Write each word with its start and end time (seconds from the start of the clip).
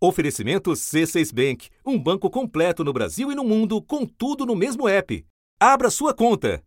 Oferecimento 0.00 0.70
C6 0.70 1.34
Bank, 1.34 1.68
um 1.84 1.98
banco 1.98 2.30
completo 2.30 2.84
no 2.84 2.92
Brasil 2.92 3.32
e 3.32 3.34
no 3.34 3.42
mundo, 3.42 3.82
com 3.82 4.06
tudo 4.06 4.46
no 4.46 4.54
mesmo 4.54 4.88
app. 4.88 5.26
Abra 5.58 5.90
sua 5.90 6.14
conta. 6.14 6.62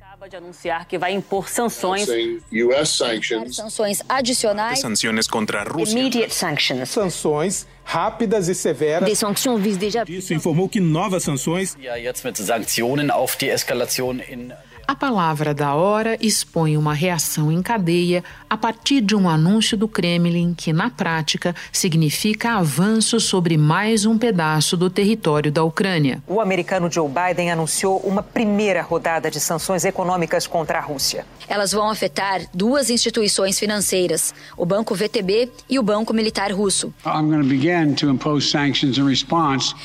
Acaba 0.00 0.28
de 0.28 0.36
anunciar 0.36 0.86
que 0.86 0.96
vai 0.96 1.12
impor 1.12 1.48
sanções. 1.48 2.06
US 2.08 2.88
sanctions. 2.90 3.56
Sanções 3.56 4.02
adicionais. 4.08 4.78
Sanções 4.78 5.26
contra 5.26 5.62
a 5.62 5.64
Rússia. 5.64 5.98
Immediate 5.98 6.32
sanctions. 6.32 6.88
Sanções 6.88 7.66
rápidas 7.82 8.46
e 8.46 8.54
severas. 8.54 9.08
Des 9.08 9.18
sanctions 9.18 9.60
visent 9.60 9.80
déjà. 9.80 10.04
Isso 10.08 10.32
informou 10.32 10.68
que 10.68 10.78
novas 10.78 11.24
sanções 11.24 11.76
Ja, 11.80 11.96
jetzt 11.96 12.24
mit 12.24 12.36
Sanktionen 12.36 13.10
auf 13.10 13.36
die 13.36 13.48
Eskalation 13.48 14.20
in 14.20 14.52
A 14.88 14.94
palavra 14.94 15.52
da 15.52 15.74
hora 15.74 16.16
expõe 16.20 16.76
uma 16.76 16.94
reação 16.94 17.50
em 17.50 17.60
cadeia 17.60 18.22
a 18.48 18.56
partir 18.56 19.00
de 19.00 19.16
um 19.16 19.28
anúncio 19.28 19.76
do 19.76 19.88
Kremlin 19.88 20.54
que, 20.54 20.72
na 20.72 20.88
prática, 20.88 21.56
significa 21.72 22.52
avanço 22.52 23.18
sobre 23.18 23.58
mais 23.58 24.06
um 24.06 24.16
pedaço 24.16 24.76
do 24.76 24.88
território 24.88 25.50
da 25.50 25.64
Ucrânia. 25.64 26.22
O 26.28 26.40
americano 26.40 26.88
Joe 26.90 27.08
Biden 27.08 27.50
anunciou 27.50 27.98
uma 28.04 28.22
primeira 28.22 28.80
rodada 28.80 29.28
de 29.28 29.40
sanções 29.40 29.84
econômicas 29.84 30.46
contra 30.46 30.78
a 30.78 30.82
Rússia. 30.82 31.26
Elas 31.48 31.72
vão 31.72 31.90
afetar 31.90 32.42
duas 32.54 32.88
instituições 32.88 33.58
financeiras, 33.58 34.32
o 34.56 34.64
Banco 34.64 34.94
VTB 34.94 35.50
e 35.68 35.80
o 35.80 35.82
Banco 35.82 36.14
Militar 36.14 36.52
Russo. 36.52 36.94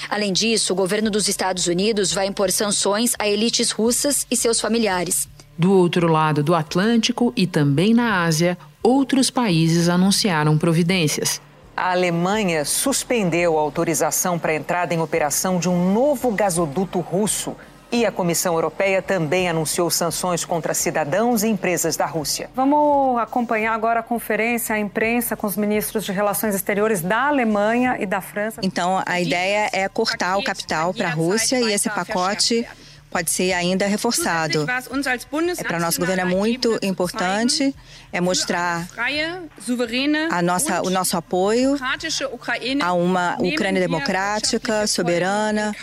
Além 0.09 0.33
disso, 0.33 0.73
o 0.73 0.75
governo 0.75 1.09
dos 1.09 1.27
Estados 1.27 1.65
Unidos 1.65 2.13
vai 2.13 2.27
impor 2.27 2.51
sanções 2.51 3.15
a 3.17 3.27
elites 3.27 3.71
russas 3.71 4.27
e 4.29 4.37
seus 4.37 4.61
familiares. 4.61 4.90
Do 5.57 5.71
outro 5.73 6.07
lado 6.07 6.41
do 6.41 6.55
Atlântico 6.55 7.31
e 7.35 7.45
também 7.45 7.93
na 7.93 8.23
Ásia, 8.23 8.57
outros 8.81 9.29
países 9.29 9.89
anunciaram 9.89 10.57
providências. 10.57 11.41
A 11.75 11.91
Alemanha 11.91 12.65
suspendeu 12.65 13.57
a 13.57 13.61
autorização 13.61 14.37
para 14.37 14.51
a 14.51 14.55
entrada 14.55 14.93
em 14.93 15.01
operação 15.01 15.59
de 15.59 15.69
um 15.69 15.93
novo 15.93 16.31
gasoduto 16.31 16.99
russo. 16.99 17.55
E 17.91 18.05
a 18.05 18.11
Comissão 18.11 18.53
Europeia 18.53 19.01
também 19.01 19.49
anunciou 19.49 19.91
sanções 19.91 20.45
contra 20.45 20.73
cidadãos 20.73 21.43
e 21.43 21.47
empresas 21.47 21.97
da 21.97 22.05
Rússia. 22.05 22.49
Vamos 22.55 23.19
acompanhar 23.19 23.73
agora 23.73 23.99
a 23.99 24.03
conferência, 24.03 24.73
a 24.73 24.79
imprensa 24.79 25.35
com 25.35 25.45
os 25.45 25.57
ministros 25.57 26.05
de 26.05 26.11
Relações 26.13 26.55
Exteriores 26.55 27.01
da 27.01 27.27
Alemanha 27.27 27.97
e 27.99 28.05
da 28.05 28.21
França. 28.21 28.61
Então, 28.63 29.03
a 29.05 29.19
ideia 29.19 29.69
é 29.73 29.89
cortar 29.89 30.37
o 30.37 30.43
capital 30.43 30.93
para 30.93 31.09
a 31.09 31.11
Rússia 31.11 31.59
e 31.59 31.73
esse 31.73 31.89
pacote 31.89 32.65
pode 33.11 33.29
ser 33.29 33.51
ainda 33.51 33.85
reforçado. 33.85 34.65
É, 35.57 35.63
para 35.63 35.79
nosso 35.79 35.99
governo 35.99 36.21
é 36.21 36.25
muito 36.25 36.79
importante 36.81 37.75
é 38.11 38.21
mostrar 38.21 38.87
a 40.31 40.41
nossa, 40.41 40.81
o 40.81 40.89
nosso 40.89 41.17
apoio 41.17 41.77
a 42.81 42.93
uma 42.93 43.37
Ucrânia 43.39 43.81
democrática, 43.81 44.87
soberana, 44.87 45.75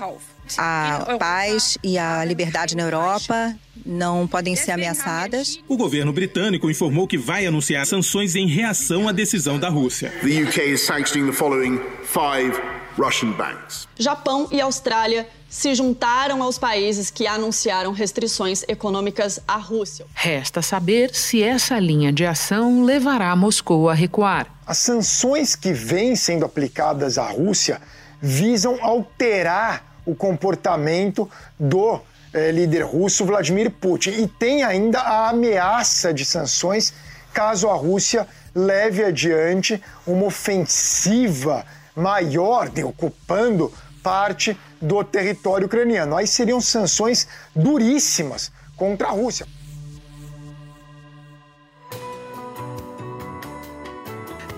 a 0.56 1.16
paz 1.18 1.76
e 1.84 1.98
a 1.98 2.24
liberdade 2.24 2.74
na 2.74 2.84
Europa 2.84 3.54
não 3.84 4.26
podem 4.26 4.56
ser 4.56 4.72
ameaçadas. 4.72 5.58
O 5.68 5.76
governo 5.76 6.12
britânico 6.12 6.70
informou 6.70 7.06
que 7.06 7.18
vai 7.18 7.46
anunciar 7.46 7.86
sanções 7.86 8.34
em 8.34 8.46
reação 8.46 9.08
à 9.08 9.12
decisão 9.12 9.58
da 9.58 9.68
Rússia. 9.68 10.10
The 10.20 10.42
UK 10.44 10.72
is 10.72 10.82
sanctioning 10.82 11.30
the 11.30 11.36
following 11.36 11.78
five 12.02 12.58
Russian 12.98 13.32
banks. 13.32 13.86
Japão 13.98 14.48
e 14.50 14.60
Austrália 14.60 15.28
se 15.48 15.74
juntaram 15.74 16.42
aos 16.42 16.58
países 16.58 17.10
que 17.10 17.26
anunciaram 17.26 17.92
restrições 17.92 18.64
econômicas 18.68 19.40
à 19.48 19.56
Rússia. 19.56 20.06
Resta 20.14 20.60
saber 20.60 21.14
se 21.14 21.42
essa 21.42 21.78
linha 21.78 22.12
de 22.12 22.26
ação 22.26 22.82
levará 22.82 23.34
Moscou 23.34 23.88
a 23.88 23.94
recuar. 23.94 24.46
As 24.66 24.78
sanções 24.78 25.56
que 25.56 25.72
vêm 25.72 26.14
sendo 26.14 26.44
aplicadas 26.44 27.16
à 27.16 27.26
Rússia 27.30 27.80
visam 28.20 28.78
alterar 28.82 30.00
o 30.04 30.14
comportamento 30.14 31.30
do 31.58 32.00
eh, 32.32 32.50
líder 32.50 32.82
russo 32.82 33.24
Vladimir 33.24 33.70
Putin 33.70 34.10
e 34.10 34.26
tem 34.26 34.62
ainda 34.62 35.00
a 35.00 35.30
ameaça 35.30 36.12
de 36.12 36.24
sanções 36.24 36.92
caso 37.32 37.68
a 37.68 37.74
Rússia 37.74 38.26
leve 38.54 39.04
adiante 39.04 39.80
uma 40.06 40.26
ofensiva 40.26 41.64
maior, 41.94 42.68
de, 42.68 42.82
ocupando 42.82 43.72
parte 44.02 44.58
do 44.80 45.02
território 45.04 45.66
ucraniano. 45.66 46.16
Aí 46.16 46.26
seriam 46.26 46.60
sanções 46.60 47.26
duríssimas 47.54 48.52
contra 48.76 49.08
a 49.08 49.10
Rússia. 49.10 49.46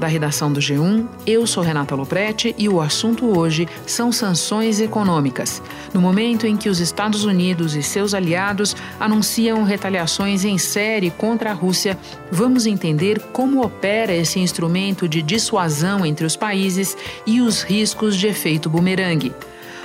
Da 0.01 0.07
redação 0.07 0.51
do 0.51 0.61
G1, 0.61 1.07
eu 1.27 1.47
sou 1.47 1.63
Renata 1.63 1.95
Loprete 1.95 2.55
e 2.57 2.71
o 2.71 2.81
assunto 2.81 3.39
hoje 3.39 3.69
são 3.87 4.11
sanções 4.11 4.81
econômicas. 4.81 5.63
No 5.93 6.01
momento 6.01 6.47
em 6.47 6.57
que 6.57 6.71
os 6.71 6.81
Estados 6.81 7.25
Unidos 7.27 7.77
e 7.77 7.83
seus 7.83 8.15
aliados 8.15 8.75
anunciam 8.99 9.63
retaliações 9.63 10.43
em 10.43 10.57
série 10.57 11.11
contra 11.11 11.51
a 11.51 11.53
Rússia, 11.53 11.99
vamos 12.33 12.65
entender 12.65 13.21
como 13.31 13.63
opera 13.63 14.15
esse 14.15 14.41
instrumento 14.41 15.07
de 15.07 15.21
dissuasão 15.21 16.07
entre 16.07 16.25
os 16.25 16.35
países 16.35 16.97
e 17.27 17.43
os 17.43 17.61
riscos 17.61 18.17
de 18.17 18.27
efeito 18.27 18.71
bumerangue. 18.71 19.35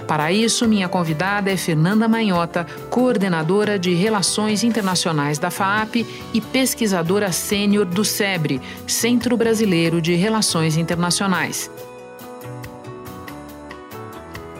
Para 0.07 0.31
isso, 0.31 0.67
minha 0.67 0.87
convidada 0.87 1.51
é 1.51 1.57
Fernanda 1.57 2.07
Manhota, 2.07 2.65
coordenadora 2.89 3.79
de 3.79 3.93
Relações 3.93 4.63
Internacionais 4.63 5.39
da 5.39 5.49
FAAP 5.49 6.05
e 6.33 6.41
pesquisadora 6.41 7.31
sênior 7.31 7.85
do 7.85 8.05
SEBRE, 8.05 8.61
Centro 8.87 9.35
Brasileiro 9.35 10.01
de 10.01 10.13
Relações 10.13 10.77
Internacionais. 10.77 11.71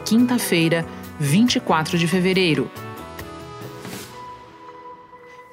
Quinta-feira, 0.04 0.86
24 1.18 1.98
de 1.98 2.06
fevereiro. 2.06 2.70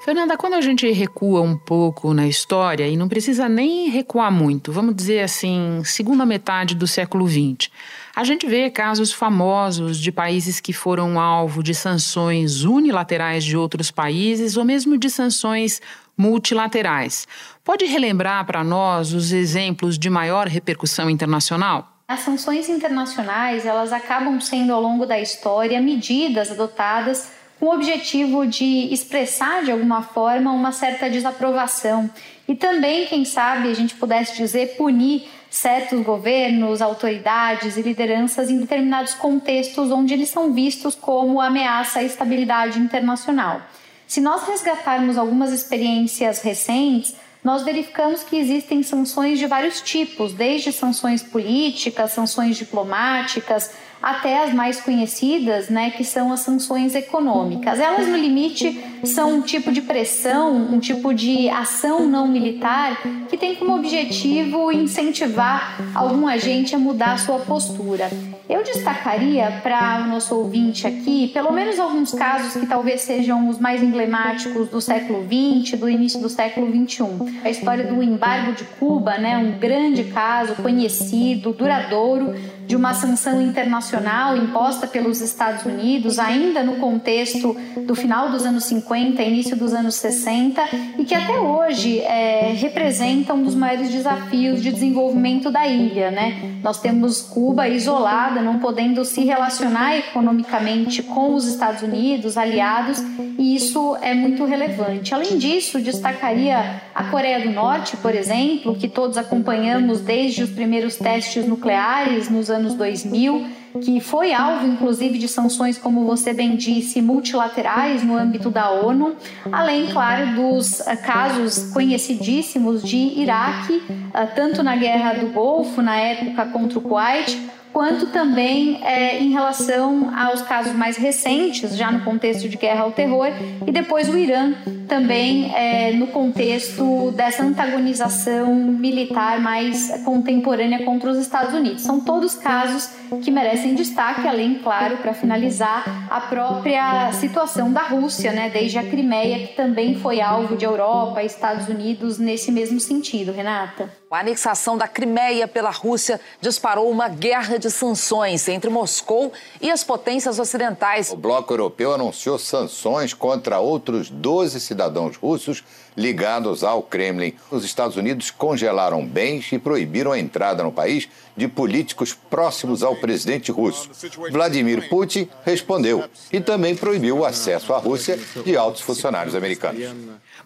Fernanda, 0.03 0.35
quando 0.35 0.55
a 0.55 0.61
gente 0.61 0.91
recua 0.91 1.39
um 1.39 1.55
pouco 1.55 2.13
na 2.13 2.27
história, 2.27 2.85
e 2.89 2.97
não 2.97 3.07
precisa 3.07 3.47
nem 3.47 3.89
recuar 3.89 4.29
muito, 4.29 4.69
vamos 4.69 4.93
dizer 4.93 5.21
assim, 5.21 5.81
segunda 5.85 6.25
metade 6.25 6.75
do 6.75 6.85
século 6.85 7.25
XX, 7.25 7.71
a 8.15 8.23
gente 8.23 8.45
vê 8.45 8.69
casos 8.69 9.11
famosos 9.11 9.97
de 9.97 10.11
países 10.11 10.59
que 10.59 10.71
foram 10.71 11.19
alvo 11.19 11.63
de 11.63 11.73
sanções 11.73 12.63
unilaterais 12.63 13.43
de 13.43 13.57
outros 13.57 13.89
países 13.89 14.55
ou 14.55 14.63
mesmo 14.63 14.97
de 14.97 15.09
sanções 15.09 15.81
multilaterais. 16.15 17.27
Pode 17.63 17.85
relembrar 17.85 18.45
para 18.45 18.63
nós 18.63 19.13
os 19.13 19.31
exemplos 19.31 19.97
de 19.97 20.11
maior 20.11 20.47
repercussão 20.47 21.09
internacional? 21.09 21.89
As 22.07 22.19
sanções 22.19 22.69
internacionais, 22.69 23.65
elas 23.65 23.91
acabam 23.91 24.39
sendo 24.39 24.73
ao 24.73 24.81
longo 24.81 25.07
da 25.07 25.19
história 25.19 25.81
medidas 25.81 26.51
adotadas 26.51 27.31
com 27.59 27.67
o 27.67 27.73
objetivo 27.73 28.45
de 28.45 28.93
expressar 28.93 29.63
de 29.63 29.71
alguma 29.71 30.03
forma 30.03 30.51
uma 30.51 30.71
certa 30.71 31.09
desaprovação 31.09 32.09
e 32.47 32.55
também, 32.55 33.07
quem 33.07 33.23
sabe, 33.23 33.69
a 33.69 33.73
gente 33.73 33.95
pudesse 33.95 34.35
dizer, 34.35 34.75
punir 34.75 35.27
certos 35.53 36.01
governos, 36.01 36.81
autoridades 36.81 37.77
e 37.77 37.81
lideranças 37.83 38.49
em 38.49 38.57
determinados 38.57 39.13
contextos 39.13 39.91
onde 39.91 40.11
eles 40.11 40.29
são 40.29 40.51
vistos 40.51 40.95
como 40.95 41.39
ameaça 41.39 41.99
à 41.99 42.03
estabilidade 42.03 42.79
internacional. 42.79 43.61
Se 44.07 44.19
nós 44.19 44.47
resgatarmos 44.47 45.15
algumas 45.15 45.51
experiências 45.51 46.41
recentes, 46.41 47.13
nós 47.43 47.61
verificamos 47.61 48.23
que 48.23 48.35
existem 48.35 48.81
sanções 48.81 49.37
de 49.37 49.45
vários 49.45 49.79
tipos, 49.79 50.33
desde 50.33 50.71
sanções 50.71 51.21
políticas, 51.21 52.13
sanções 52.13 52.57
diplomáticas, 52.57 53.75
até 54.03 54.43
as 54.43 54.53
mais 54.53 54.81
conhecidas, 54.81 55.69
né, 55.69 55.91
que 55.91 56.03
são 56.03 56.33
as 56.33 56.41
sanções 56.41 56.93
econômicas. 56.93 57.79
Elas, 57.79 58.05
no 58.05 58.17
limite, 58.17 58.77
são 59.05 59.35
um 59.35 59.41
tipo 59.41 59.71
de 59.71 59.81
pressão, 59.81 60.53
um 60.53 60.77
tipo 60.77 61.13
de 61.13 61.49
ação 61.49 62.05
não 62.05 62.27
militar 62.27 63.01
que 63.29 63.37
tem 63.37 63.55
como 63.55 63.75
objetivo 63.77 64.73
incentivar 64.73 65.79
algum 65.95 66.27
agente 66.27 66.75
a 66.75 66.79
mudar 66.79 67.13
a 67.13 67.17
sua 67.17 67.39
postura. 67.39 68.09
Eu 68.49 68.61
destacaria 68.61 69.61
para 69.63 70.03
o 70.05 70.09
nosso 70.09 70.35
ouvinte 70.35 70.85
aqui, 70.85 71.29
pelo 71.29 71.51
menos 71.53 71.79
alguns 71.79 72.11
casos 72.11 72.59
que 72.59 72.67
talvez 72.67 73.01
sejam 73.01 73.47
os 73.47 73.57
mais 73.57 73.81
emblemáticos 73.81 74.67
do 74.67 74.81
século 74.81 75.23
XX, 75.23 75.79
do 75.79 75.89
início 75.89 76.19
do 76.19 76.27
século 76.27 76.67
XXI. 76.67 77.39
A 77.43 77.49
história 77.49 77.85
do 77.85 78.03
embargo 78.03 78.51
de 78.51 78.65
Cuba, 78.65 79.17
né, 79.17 79.37
um 79.37 79.57
grande 79.57 80.03
caso 80.05 80.55
conhecido, 80.55 81.53
duradouro, 81.53 82.35
de 82.65 82.75
uma 82.75 82.93
sanção 82.93 83.41
internacional 83.41 84.37
imposta 84.37 84.87
pelos 84.87 85.21
Estados 85.21 85.65
Unidos, 85.65 86.19
ainda 86.19 86.63
no 86.63 86.77
contexto 86.77 87.55
do 87.85 87.95
final 87.95 88.29
dos 88.29 88.45
anos 88.45 88.63
50, 88.65 89.21
início 89.21 89.55
dos 89.55 89.73
anos 89.73 89.95
60, 89.95 90.61
e 90.97 91.03
que 91.03 91.13
até 91.13 91.39
hoje 91.39 91.99
é, 91.99 92.53
representa 92.53 93.33
um 93.33 93.43
dos 93.43 93.55
maiores 93.55 93.89
desafios 93.89 94.61
de 94.61 94.71
desenvolvimento 94.71 95.51
da 95.51 95.67
ilha. 95.67 96.11
Né? 96.11 96.59
Nós 96.63 96.79
temos 96.79 97.21
Cuba 97.21 97.67
isolada, 97.67 98.41
não 98.41 98.59
podendo 98.59 99.03
se 99.03 99.23
relacionar 99.23 99.97
economicamente 99.97 101.03
com 101.03 101.33
os 101.33 101.47
Estados 101.47 101.81
Unidos, 101.81 102.37
aliados, 102.37 102.99
e 103.37 103.55
isso 103.55 103.97
é 104.01 104.13
muito 104.13 104.45
relevante. 104.45 105.13
Além 105.13 105.37
disso, 105.37 105.79
destacaria 105.81 106.81
a 106.93 107.03
Coreia 107.05 107.41
do 107.41 107.51
Norte, 107.51 107.97
por 107.97 108.13
exemplo, 108.13 108.75
que 108.75 108.87
todos 108.87 109.17
acompanhamos 109.17 109.99
desde 109.99 110.43
os 110.43 110.49
primeiros 110.49 110.95
testes 110.97 111.45
nucleares 111.47 112.29
nos 112.29 112.49
anos 112.53 112.75
2000, 112.75 113.45
que 113.81 113.99
foi 113.99 114.33
alvo 114.33 114.67
inclusive 114.67 115.17
de 115.17 115.27
sanções, 115.27 115.77
como 115.77 116.05
você 116.05 116.33
bem 116.33 116.55
disse, 116.55 117.01
multilaterais 117.01 118.03
no 118.03 118.15
âmbito 118.15 118.49
da 118.49 118.71
ONU, 118.71 119.15
além, 119.51 119.87
claro, 119.87 120.35
dos 120.35 120.79
uh, 120.79 120.97
casos 121.03 121.71
conhecidíssimos 121.73 122.83
de 122.83 122.97
Iraque, 122.97 123.73
uh, 123.73 124.35
tanto 124.35 124.61
na 124.63 124.75
Guerra 124.75 125.13
do 125.13 125.27
Golfo, 125.27 125.81
na 125.81 125.97
época 125.97 126.45
contra 126.45 126.79
o 126.79 126.81
Kuwait, 126.81 127.37
quanto 127.73 128.05
também 128.07 128.79
é, 128.83 129.19
em 129.19 129.31
relação 129.31 130.11
aos 130.15 130.43
casos 130.43 130.73
mais 130.73 130.95
recentes, 130.95 131.75
já 131.75 131.91
no 131.91 132.01
contexto 132.01 132.47
de 132.47 132.55
guerra 132.55 132.83
ao 132.83 132.91
terror, 132.91 133.27
e 133.65 133.71
depois 133.71 134.07
o 134.07 134.17
Irã 134.17 134.53
também 134.87 135.51
é, 135.55 135.91
no 135.93 136.07
contexto 136.07 137.11
dessa 137.11 137.43
antagonização 137.43 138.53
militar 138.53 139.41
mais 139.41 139.91
contemporânea 140.05 140.85
contra 140.85 141.09
os 141.09 141.17
Estados 141.17 141.53
Unidos. 141.53 141.81
São 141.81 141.99
todos 141.99 142.35
casos 142.35 142.89
que 143.23 143.31
merecem 143.31 143.73
destaque, 143.73 144.27
além, 144.27 144.55
claro, 144.55 144.97
para 144.97 145.13
finalizar, 145.13 146.07
a 146.09 146.21
própria 146.21 147.11
situação 147.13 147.71
da 147.71 147.81
Rússia, 147.81 148.31
né, 148.31 148.51
desde 148.53 148.77
a 148.77 148.83
Crimeia, 148.83 149.47
que 149.47 149.55
também 149.55 149.95
foi 149.95 150.21
alvo 150.21 150.55
de 150.55 150.65
Europa 150.65 151.23
e 151.23 151.25
Estados 151.25 151.67
Unidos 151.67 152.19
nesse 152.19 152.51
mesmo 152.51 152.79
sentido, 152.79 153.31
Renata. 153.31 154.02
A 154.13 154.19
anexação 154.19 154.77
da 154.77 154.87
Crimeia 154.87 155.47
pela 155.47 155.71
Rússia 155.71 156.21
disparou 156.39 156.87
uma 156.91 157.09
guerra 157.09 157.57
de 157.57 157.71
sanções 157.71 158.47
entre 158.47 158.69
Moscou 158.69 159.33
e 159.59 159.71
as 159.71 159.83
potências 159.83 160.37
ocidentais. 160.37 161.09
O 161.09 161.17
bloco 161.17 161.51
europeu 161.51 161.91
anunciou 161.95 162.37
sanções 162.37 163.11
contra 163.11 163.59
outros 163.59 164.11
12 164.11 164.59
cidadãos 164.59 165.17
russos 165.17 165.63
ligados 165.97 166.63
ao 166.63 166.83
Kremlin. 166.83 167.33
Os 167.49 167.65
Estados 167.65 167.97
Unidos 167.97 168.29
congelaram 168.29 169.03
bens 169.03 169.51
e 169.51 169.57
proibiram 169.57 170.11
a 170.11 170.19
entrada 170.19 170.61
no 170.61 170.71
país 170.71 171.09
de 171.35 171.47
políticos 171.47 172.13
próximos 172.13 172.83
ao 172.83 172.95
presidente 172.95 173.51
russo. 173.51 173.89
Vladimir 174.31 174.89
Putin 174.89 175.27
respondeu 175.43 176.03
e 176.31 176.39
também 176.39 176.75
proibiu 176.75 177.19
o 177.19 177.25
acesso 177.25 177.73
à 177.73 177.77
Rússia 177.77 178.19
de 178.43 178.55
altos 178.55 178.81
funcionários 178.81 179.35
americanos. 179.35 179.83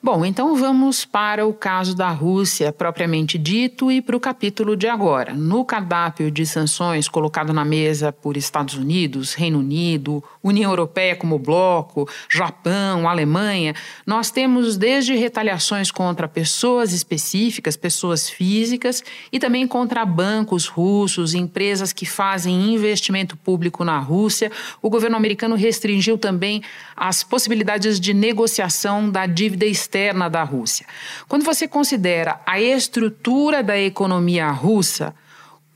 Bom, 0.02 0.24
então 0.24 0.56
vamos 0.56 1.06
para 1.06 1.48
o 1.48 1.52
caso 1.52 1.96
da 1.96 2.10
Rússia 2.12 2.72
propriamente 2.72 3.36
dito 3.36 3.92
e 3.92 4.00
para 4.00 4.16
o 4.16 4.20
capítulo 4.20 4.78
de 4.78 4.88
agora. 4.88 5.34
No 5.34 5.66
cardápio 5.66 6.30
de 6.30 6.46
sanções 6.46 7.10
colocado 7.10 7.52
na 7.52 7.66
mesa 7.66 8.14
por 8.14 8.38
Estados 8.38 8.76
Unidos, 8.76 9.34
Reino 9.34 9.58
Unido, 9.58 10.24
União 10.44 10.70
Europeia 10.70 11.16
como 11.16 11.40
bloco, 11.40 12.08
Japão, 12.30 13.10
Alemanha, 13.10 13.74
nós 14.06 14.30
temos 14.30 14.78
desde 14.78 15.16
retaliações 15.16 15.90
contra 15.90 16.28
pessoas 16.28 16.94
específicas, 16.94 17.76
pessoas 17.76 18.30
físicas 18.30 19.04
e 19.32 19.40
também 19.40 19.68
contra 19.68 20.06
bancos 20.06 20.68
russos, 20.68 21.34
empresas 21.34 21.92
que 21.92 22.06
fazem 22.06 22.72
investimento 22.72 23.36
público 23.36 23.84
na 23.84 23.98
Rússia. 23.98 24.52
O 24.80 24.92
governo 24.92 25.18
americano 25.18 25.56
restringiu 25.56 26.20
também 26.20 26.62
as 26.96 27.24
possibilidades 27.24 28.00
de 28.00 28.14
negociação 28.14 29.10
da 29.10 29.26
dívida 29.26 29.66
externa 29.66 29.87
da 30.32 30.44
Rússia. 30.44 30.86
Quando 31.28 31.44
você 31.44 31.68
considera 31.68 32.40
a 32.46 32.60
estrutura 32.60 33.64
da 33.64 33.78
economia 33.78 34.50
russa, 34.50 35.16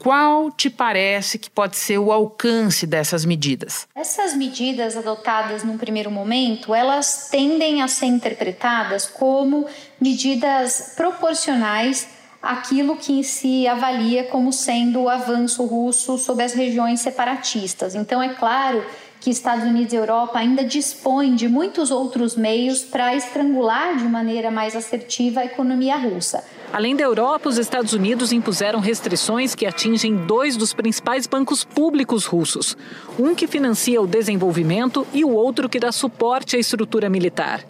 qual 0.01 0.49
te 0.49 0.67
parece 0.67 1.37
que 1.37 1.47
pode 1.47 1.77
ser 1.77 1.99
o 1.99 2.11
alcance 2.11 2.87
dessas 2.87 3.23
medidas? 3.23 3.87
Essas 3.95 4.33
medidas 4.33 4.97
adotadas 4.97 5.63
num 5.63 5.77
primeiro 5.77 6.09
momento, 6.09 6.73
elas 6.73 7.29
tendem 7.29 7.83
a 7.83 7.87
ser 7.87 8.07
interpretadas 8.07 9.05
como 9.05 9.67
medidas 9.99 10.93
proporcionais 10.95 12.07
aquilo 12.41 12.97
que 12.97 13.23
se 13.23 13.67
avalia 13.67 14.23
como 14.23 14.51
sendo 14.51 15.01
o 15.01 15.09
avanço 15.09 15.63
russo 15.65 16.17
sobre 16.17 16.45
as 16.45 16.53
regiões 16.53 16.99
separatistas. 17.01 17.93
Então, 17.93 18.21
é 18.21 18.29
claro 18.29 18.83
que 19.21 19.29
Estados 19.29 19.63
Unidos 19.63 19.93
e 19.93 19.95
Europa 19.95 20.39
ainda 20.39 20.63
dispõem 20.63 21.35
de 21.35 21.47
muitos 21.47 21.91
outros 21.91 22.35
meios 22.35 22.81
para 22.81 23.15
estrangular 23.15 23.95
de 23.95 24.05
maneira 24.05 24.49
mais 24.49 24.75
assertiva 24.75 25.41
a 25.41 25.45
economia 25.45 25.95
russa. 25.95 26.43
Além 26.73 26.95
da 26.95 27.03
Europa, 27.03 27.47
os 27.47 27.59
Estados 27.59 27.93
Unidos 27.93 28.31
impuseram 28.31 28.79
restrições 28.79 29.53
que 29.53 29.65
atingem 29.65 30.15
dois 30.15 30.57
dos 30.57 30.73
principais 30.73 31.27
bancos 31.27 31.63
públicos 31.63 32.25
russos: 32.25 32.75
um 33.19 33.35
que 33.35 33.45
financia 33.45 34.01
o 34.01 34.07
desenvolvimento 34.07 35.05
e 35.13 35.23
o 35.23 35.29
outro 35.29 35.69
que 35.69 35.79
dá 35.79 35.91
suporte 35.91 36.55
à 36.55 36.59
estrutura 36.59 37.07
militar. 37.07 37.63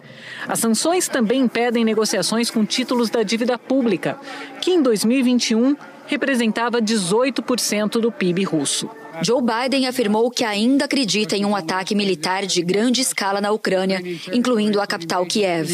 As 0.48 0.58
sanções 0.58 1.06
também 1.06 1.42
impedem 1.42 1.84
negociações 1.84 2.50
com 2.50 2.64
títulos 2.64 3.10
da 3.10 3.22
dívida 3.22 3.58
pública, 3.58 4.18
que 4.60 4.70
em 4.70 4.80
2021 4.80 5.76
representava 6.06 6.80
18% 6.80 8.00
do 8.00 8.10
PIB 8.10 8.44
russo. 8.44 9.01
Joe 9.20 9.42
Biden 9.42 9.86
afirmou 9.86 10.30
que 10.30 10.44
ainda 10.44 10.86
acredita 10.86 11.36
em 11.36 11.44
um 11.44 11.54
ataque 11.54 11.94
militar 11.94 12.46
de 12.46 12.62
grande 12.62 13.00
escala 13.02 13.40
na 13.40 13.50
Ucrânia, 13.50 14.00
incluindo 14.32 14.80
a 14.80 14.86
capital 14.86 15.26
Kiev. 15.26 15.68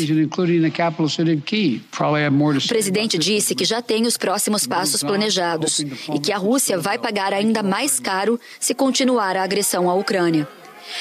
O 2.65 2.69
presidente 2.69 3.19
disse 3.19 3.55
que 3.55 3.65
já 3.65 3.81
tem 3.81 4.07
os 4.07 4.17
próximos 4.17 4.67
passos 4.67 5.03
planejados 5.03 5.79
e 5.81 6.19
que 6.19 6.33
a 6.33 6.39
Rússia 6.39 6.79
vai 6.79 6.99
pagar 6.99 7.33
ainda 7.33 7.63
mais 7.63 8.01
caro 8.01 8.41
se 8.59 8.75
continuar 8.75 9.37
a 9.37 9.43
agressão 9.43 9.89
à 9.89 9.95
Ucrânia. 9.95 10.49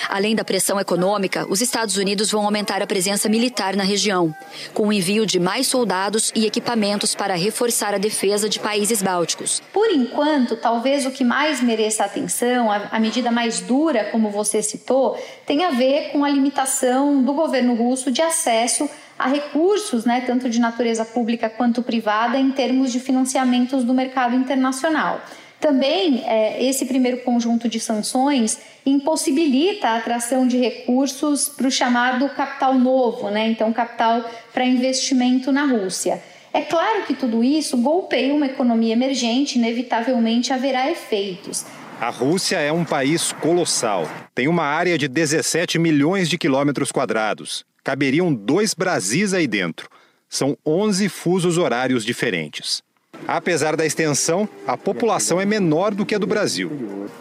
Além 0.09 0.35
da 0.35 0.43
pressão 0.43 0.79
econômica, 0.79 1.45
os 1.49 1.61
Estados 1.61 1.97
Unidos 1.97 2.31
vão 2.31 2.45
aumentar 2.45 2.81
a 2.81 2.87
presença 2.87 3.29
militar 3.29 3.75
na 3.75 3.83
região, 3.83 4.33
com 4.73 4.87
o 4.87 4.93
envio 4.93 5.25
de 5.25 5.39
mais 5.39 5.67
soldados 5.67 6.31
e 6.35 6.45
equipamentos 6.45 7.15
para 7.15 7.35
reforçar 7.35 7.93
a 7.93 7.97
defesa 7.97 8.49
de 8.49 8.59
países 8.59 9.01
bálticos. 9.01 9.61
Por 9.73 9.89
enquanto, 9.91 10.55
talvez 10.55 11.05
o 11.05 11.11
que 11.11 11.23
mais 11.23 11.61
mereça 11.61 12.03
atenção, 12.03 12.71
a, 12.71 12.99
medida 12.99 13.31
mais 13.31 13.59
dura, 13.59 14.05
como 14.05 14.29
você 14.29 14.61
citou, 14.61 15.17
tem 15.45 15.63
a 15.63 15.71
ver 15.71 16.11
com 16.11 16.23
a 16.23 16.29
limitação 16.29 17.21
do 17.21 17.33
governo 17.33 17.75
russo 17.75 18.11
de 18.11 18.21
acesso 18.21 18.89
a 19.17 19.27
recursos, 19.27 20.05
né, 20.05 20.21
tanto 20.21 20.49
de 20.49 20.59
natureza 20.59 21.03
pública 21.03 21.49
quanto 21.49 21.81
privada, 21.81 22.37
em 22.37 22.51
termos 22.51 22.91
de 22.91 22.99
financiamentos 22.99 23.83
do 23.83 23.93
mercado 23.93 24.35
internacional. 24.35 25.21
Também, 25.59 26.23
é, 26.25 26.63
esse 26.63 26.85
primeiro 26.85 27.17
conjunto 27.19 27.67
de 27.67 27.79
sanções 27.79 28.59
impossibilita 28.85 29.89
a 29.89 29.97
atração 29.97 30.47
de 30.47 30.57
recursos 30.57 31.49
para 31.49 31.67
o 31.67 31.71
chamado 31.71 32.29
capital 32.29 32.75
novo, 32.75 33.29
né? 33.29 33.47
então, 33.47 33.73
capital 33.73 34.23
para 34.53 34.65
investimento 34.65 35.51
na 35.51 35.65
Rússia. 35.65 36.21
É 36.53 36.61
claro 36.61 37.03
que 37.03 37.13
tudo 37.13 37.43
isso 37.43 37.77
golpeia 37.77 38.33
uma 38.33 38.45
economia 38.45 38.93
emergente, 38.93 39.57
inevitavelmente 39.57 40.53
haverá 40.53 40.89
efeitos. 40.89 41.65
A 41.99 42.09
Rússia 42.09 42.57
é 42.57 42.71
um 42.71 42.85
país 42.85 43.31
colossal. 43.31 44.07
Tem 44.33 44.47
uma 44.47 44.63
área 44.63 44.97
de 44.97 45.07
17 45.07 45.79
milhões 45.79 46.29
de 46.29 46.37
quilômetros 46.37 46.91
quadrados. 46.91 47.65
Caberiam 47.83 48.33
dois 48.33 48.73
Brasis 48.73 49.33
aí 49.33 49.47
dentro. 49.47 49.89
São 50.29 50.55
11 50.65 51.09
fusos 51.09 51.57
horários 51.57 52.05
diferentes. 52.05 52.83
Apesar 53.27 53.75
da 53.75 53.85
extensão, 53.85 54.47
a 54.65 54.77
população 54.77 55.41
é 55.41 55.45
menor 55.45 55.93
do 55.93 56.05
que 56.05 56.15
a 56.15 56.17
do 56.17 56.25
Brasil. 56.25 56.71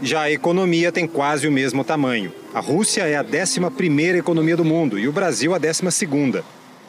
Já 0.01 0.23
a 0.23 0.31
economia 0.31 0.93
tem 0.93 1.05
quase 1.05 1.49
o 1.49 1.53
mesmo 1.53 1.83
tamanho. 1.83 2.33
A 2.55 2.61
Rússia 2.61 3.03
é 3.03 3.17
a 3.17 3.25
11 3.25 3.61
economia 4.17 4.57
do 4.57 4.65
mundo 4.65 5.01
e 5.01 5.09
o 5.09 5.13
Brasil 5.13 5.53
a 5.53 5.59
12 5.59 5.83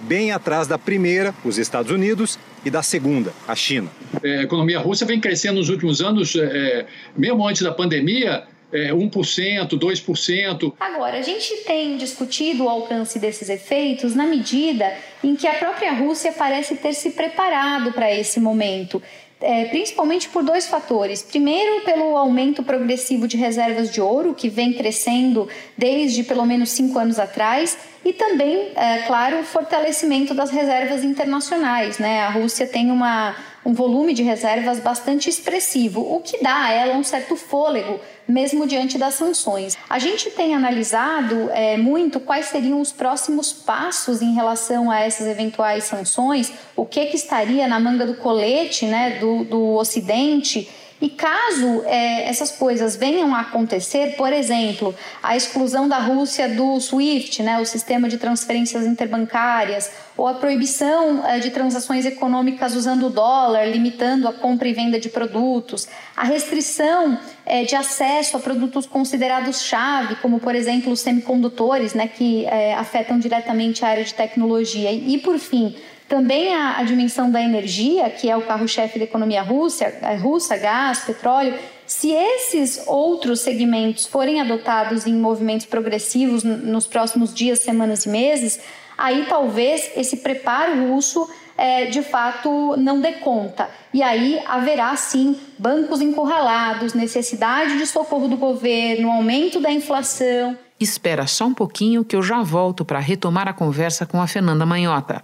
bem 0.01 0.31
atrás 0.31 0.67
da 0.67 0.77
primeira, 0.77 1.33
os 1.43 1.57
Estados 1.57 1.91
Unidos, 1.91 2.37
e 2.63 2.69
da 2.69 2.83
segunda, 2.83 3.33
a 3.47 3.55
China. 3.55 3.89
É, 4.21 4.39
a 4.39 4.43
economia 4.43 4.77
russa 4.77 5.03
vem 5.03 5.19
crescendo 5.19 5.55
nos 5.55 5.69
últimos 5.69 5.99
anos, 5.99 6.35
é, 6.35 6.41
é 6.45 6.85
mesmo 7.17 7.47
antes 7.47 7.63
da 7.63 7.71
pandemia, 7.71 8.43
é, 8.71 8.91
1%, 8.91 9.69
2%. 9.69 10.73
Agora, 10.79 11.19
a 11.19 11.21
gente 11.21 11.63
tem 11.65 11.97
discutido 11.97 12.65
o 12.65 12.69
alcance 12.69 13.19
desses 13.19 13.49
efeitos 13.49 14.15
na 14.15 14.25
medida 14.25 14.93
em 15.23 15.35
que 15.35 15.47
a 15.47 15.53
própria 15.53 15.93
Rússia 15.93 16.31
parece 16.31 16.75
ter 16.75 16.93
se 16.93 17.11
preparado 17.11 17.91
para 17.93 18.13
esse 18.13 18.39
momento. 18.39 19.01
É, 19.39 19.65
principalmente 19.65 20.27
por 20.29 20.43
dois 20.43 20.67
fatores. 20.67 21.21
Primeiro, 21.21 21.81
pelo 21.81 22.17
aumento 22.17 22.63
progressivo 22.63 23.27
de 23.27 23.37
reservas 23.37 23.91
de 23.91 24.01
ouro, 24.01 24.33
que 24.33 24.49
vem 24.49 24.73
crescendo 24.73 25.47
desde 25.77 26.23
pelo 26.23 26.43
menos 26.43 26.71
cinco 26.71 26.97
anos 26.97 27.19
atrás, 27.19 27.77
e 28.03 28.13
também, 28.13 28.71
é, 28.75 29.03
claro, 29.05 29.39
o 29.39 29.43
fortalecimento 29.43 30.33
das 30.33 30.49
reservas 30.49 31.03
internacionais. 31.03 31.99
Né? 31.99 32.21
A 32.21 32.29
Rússia 32.29 32.65
tem 32.65 32.89
uma, 32.89 33.35
um 33.67 33.73
volume 33.73 34.13
de 34.13 34.23
reservas 34.23 34.79
bastante 34.79 35.29
expressivo, 35.29 35.99
o 35.99 36.21
que 36.21 36.41
dá 36.41 36.67
a 36.67 36.71
ela 36.71 36.95
um 36.95 37.03
certo 37.03 37.35
fôlego 37.35 37.99
mesmo 38.25 38.65
diante 38.65 38.97
das 38.97 39.15
sanções. 39.15 39.77
A 39.89 39.99
gente 39.99 40.31
tem 40.31 40.55
analisado 40.55 41.49
é, 41.51 41.75
muito 41.75 42.21
quais 42.21 42.45
seriam 42.45 42.79
os 42.79 42.93
próximos 42.93 43.51
passos 43.51 44.21
em 44.21 44.33
relação 44.33 44.89
a 44.89 45.01
essas 45.01 45.27
eventuais 45.27 45.83
sanções, 45.83 46.49
o 46.77 46.85
que, 46.85 47.07
que 47.07 47.17
estaria 47.17 47.67
na 47.67 47.77
manga 47.77 48.05
do 48.05 48.15
colete 48.15 48.85
né, 48.85 49.19
do, 49.19 49.43
do 49.43 49.75
Ocidente 49.75 50.69
E 50.99 51.09
caso 51.09 51.83
é, 51.85 52.27
essas 52.27 52.51
coisas 52.51 52.95
venham 52.95 53.35
a 53.35 53.41
acontecer, 53.41 54.15
por 54.15 54.33
exemplo, 54.33 54.95
a 55.21 55.37
exclusão 55.37 55.87
da 55.87 55.99
Rússia 55.99 56.49
do 56.49 56.79
SWIFT, 56.79 57.43
né, 57.43 57.59
o 57.59 57.65
sistema 57.65 58.09
de 58.09 58.17
transferências 58.17 58.83
interbancárias, 58.83 59.91
ou 60.15 60.27
a 60.27 60.33
proibição 60.33 61.23
é, 61.23 61.39
de 61.39 61.51
transações 61.51 62.03
econômicas 62.03 62.75
usando 62.75 63.07
o 63.07 63.09
dólar, 63.11 63.65
limitando 63.65 64.27
a 64.27 64.33
compra 64.33 64.67
e 64.67 64.73
venda 64.73 64.99
de 64.99 65.09
produtos, 65.09 65.87
a 66.15 66.23
restrição 66.23 67.19
é, 67.45 67.63
de 67.63 67.75
acesso 67.75 68.35
a 68.35 68.39
produtos 68.39 68.87
considerados 68.87 69.61
chave, 69.61 70.15
como 70.15 70.39
por 70.39 70.55
exemplo 70.55 70.91
os 70.91 70.99
semicondutores, 70.99 71.93
né, 71.93 72.07
que 72.07 72.45
é, 72.47 72.73
afetam 72.73 73.19
diretamente 73.19 73.85
a 73.85 73.89
área 73.89 74.03
de 74.03 74.15
tecnologia. 74.15 74.91
E, 74.91 75.13
e 75.13 75.17
por 75.19 75.37
fim, 75.37 75.75
também 76.07 76.53
a, 76.53 76.77
a 76.77 76.83
dimensão 76.83 77.29
da 77.29 77.41
energia, 77.41 78.09
que 78.09 78.29
é 78.29 78.37
o 78.37 78.41
carro-chefe 78.41 78.97
da 78.97 79.05
economia 79.05 79.41
russa, 79.41 79.85
é, 79.85 80.15
russa, 80.15 80.55
gás, 80.55 81.01
petróleo. 81.01 81.53
Se 81.85 82.11
esses 82.11 82.83
outros 82.87 83.41
segmentos 83.41 84.05
forem 84.05 84.41
adotados 84.41 85.05
em 85.05 85.13
movimentos 85.13 85.65
progressivos 85.65 86.43
nos 86.43 86.87
próximos 86.87 87.33
dias, 87.33 87.59
semanas 87.59 88.05
e 88.05 88.09
meses, 88.09 88.59
aí 88.97 89.25
talvez 89.27 89.91
esse 89.95 90.17
preparo 90.17 90.87
russo 90.89 91.29
é, 91.57 91.85
de 91.85 92.01
fato 92.01 92.75
não 92.77 93.01
dê 93.01 93.13
conta. 93.13 93.69
E 93.93 94.03
aí 94.03 94.39
haverá 94.45 94.95
sim 94.95 95.37
bancos 95.57 96.01
encurralados, 96.01 96.93
necessidade 96.93 97.77
de 97.77 97.85
socorro 97.85 98.27
do 98.27 98.37
governo, 98.37 99.11
aumento 99.11 99.59
da 99.59 99.71
inflação. 99.71 100.57
Espera 100.79 101.25
só 101.25 101.45
um 101.45 101.53
pouquinho 101.53 102.05
que 102.05 102.15
eu 102.15 102.21
já 102.21 102.43
volto 102.43 102.85
para 102.85 102.99
retomar 102.99 103.47
a 103.47 103.53
conversa 103.53 104.05
com 104.05 104.21
a 104.21 104.27
Fernanda 104.27 104.65
Manhota. 104.65 105.23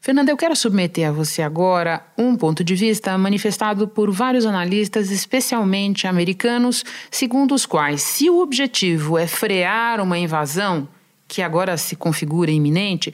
Fernanda, 0.00 0.30
eu 0.30 0.36
quero 0.36 0.54
submeter 0.54 1.08
a 1.08 1.12
você 1.12 1.42
agora 1.42 2.04
um 2.16 2.36
ponto 2.36 2.62
de 2.62 2.74
vista 2.76 3.18
manifestado 3.18 3.88
por 3.88 4.10
vários 4.12 4.46
analistas, 4.46 5.10
especialmente 5.10 6.06
americanos, 6.06 6.84
segundo 7.10 7.52
os 7.52 7.66
quais, 7.66 8.02
se 8.02 8.30
o 8.30 8.38
objetivo 8.38 9.18
é 9.18 9.26
frear 9.26 10.00
uma 10.00 10.16
invasão, 10.16 10.88
que 11.26 11.42
agora 11.42 11.76
se 11.76 11.96
configura 11.96 12.50
iminente, 12.50 13.12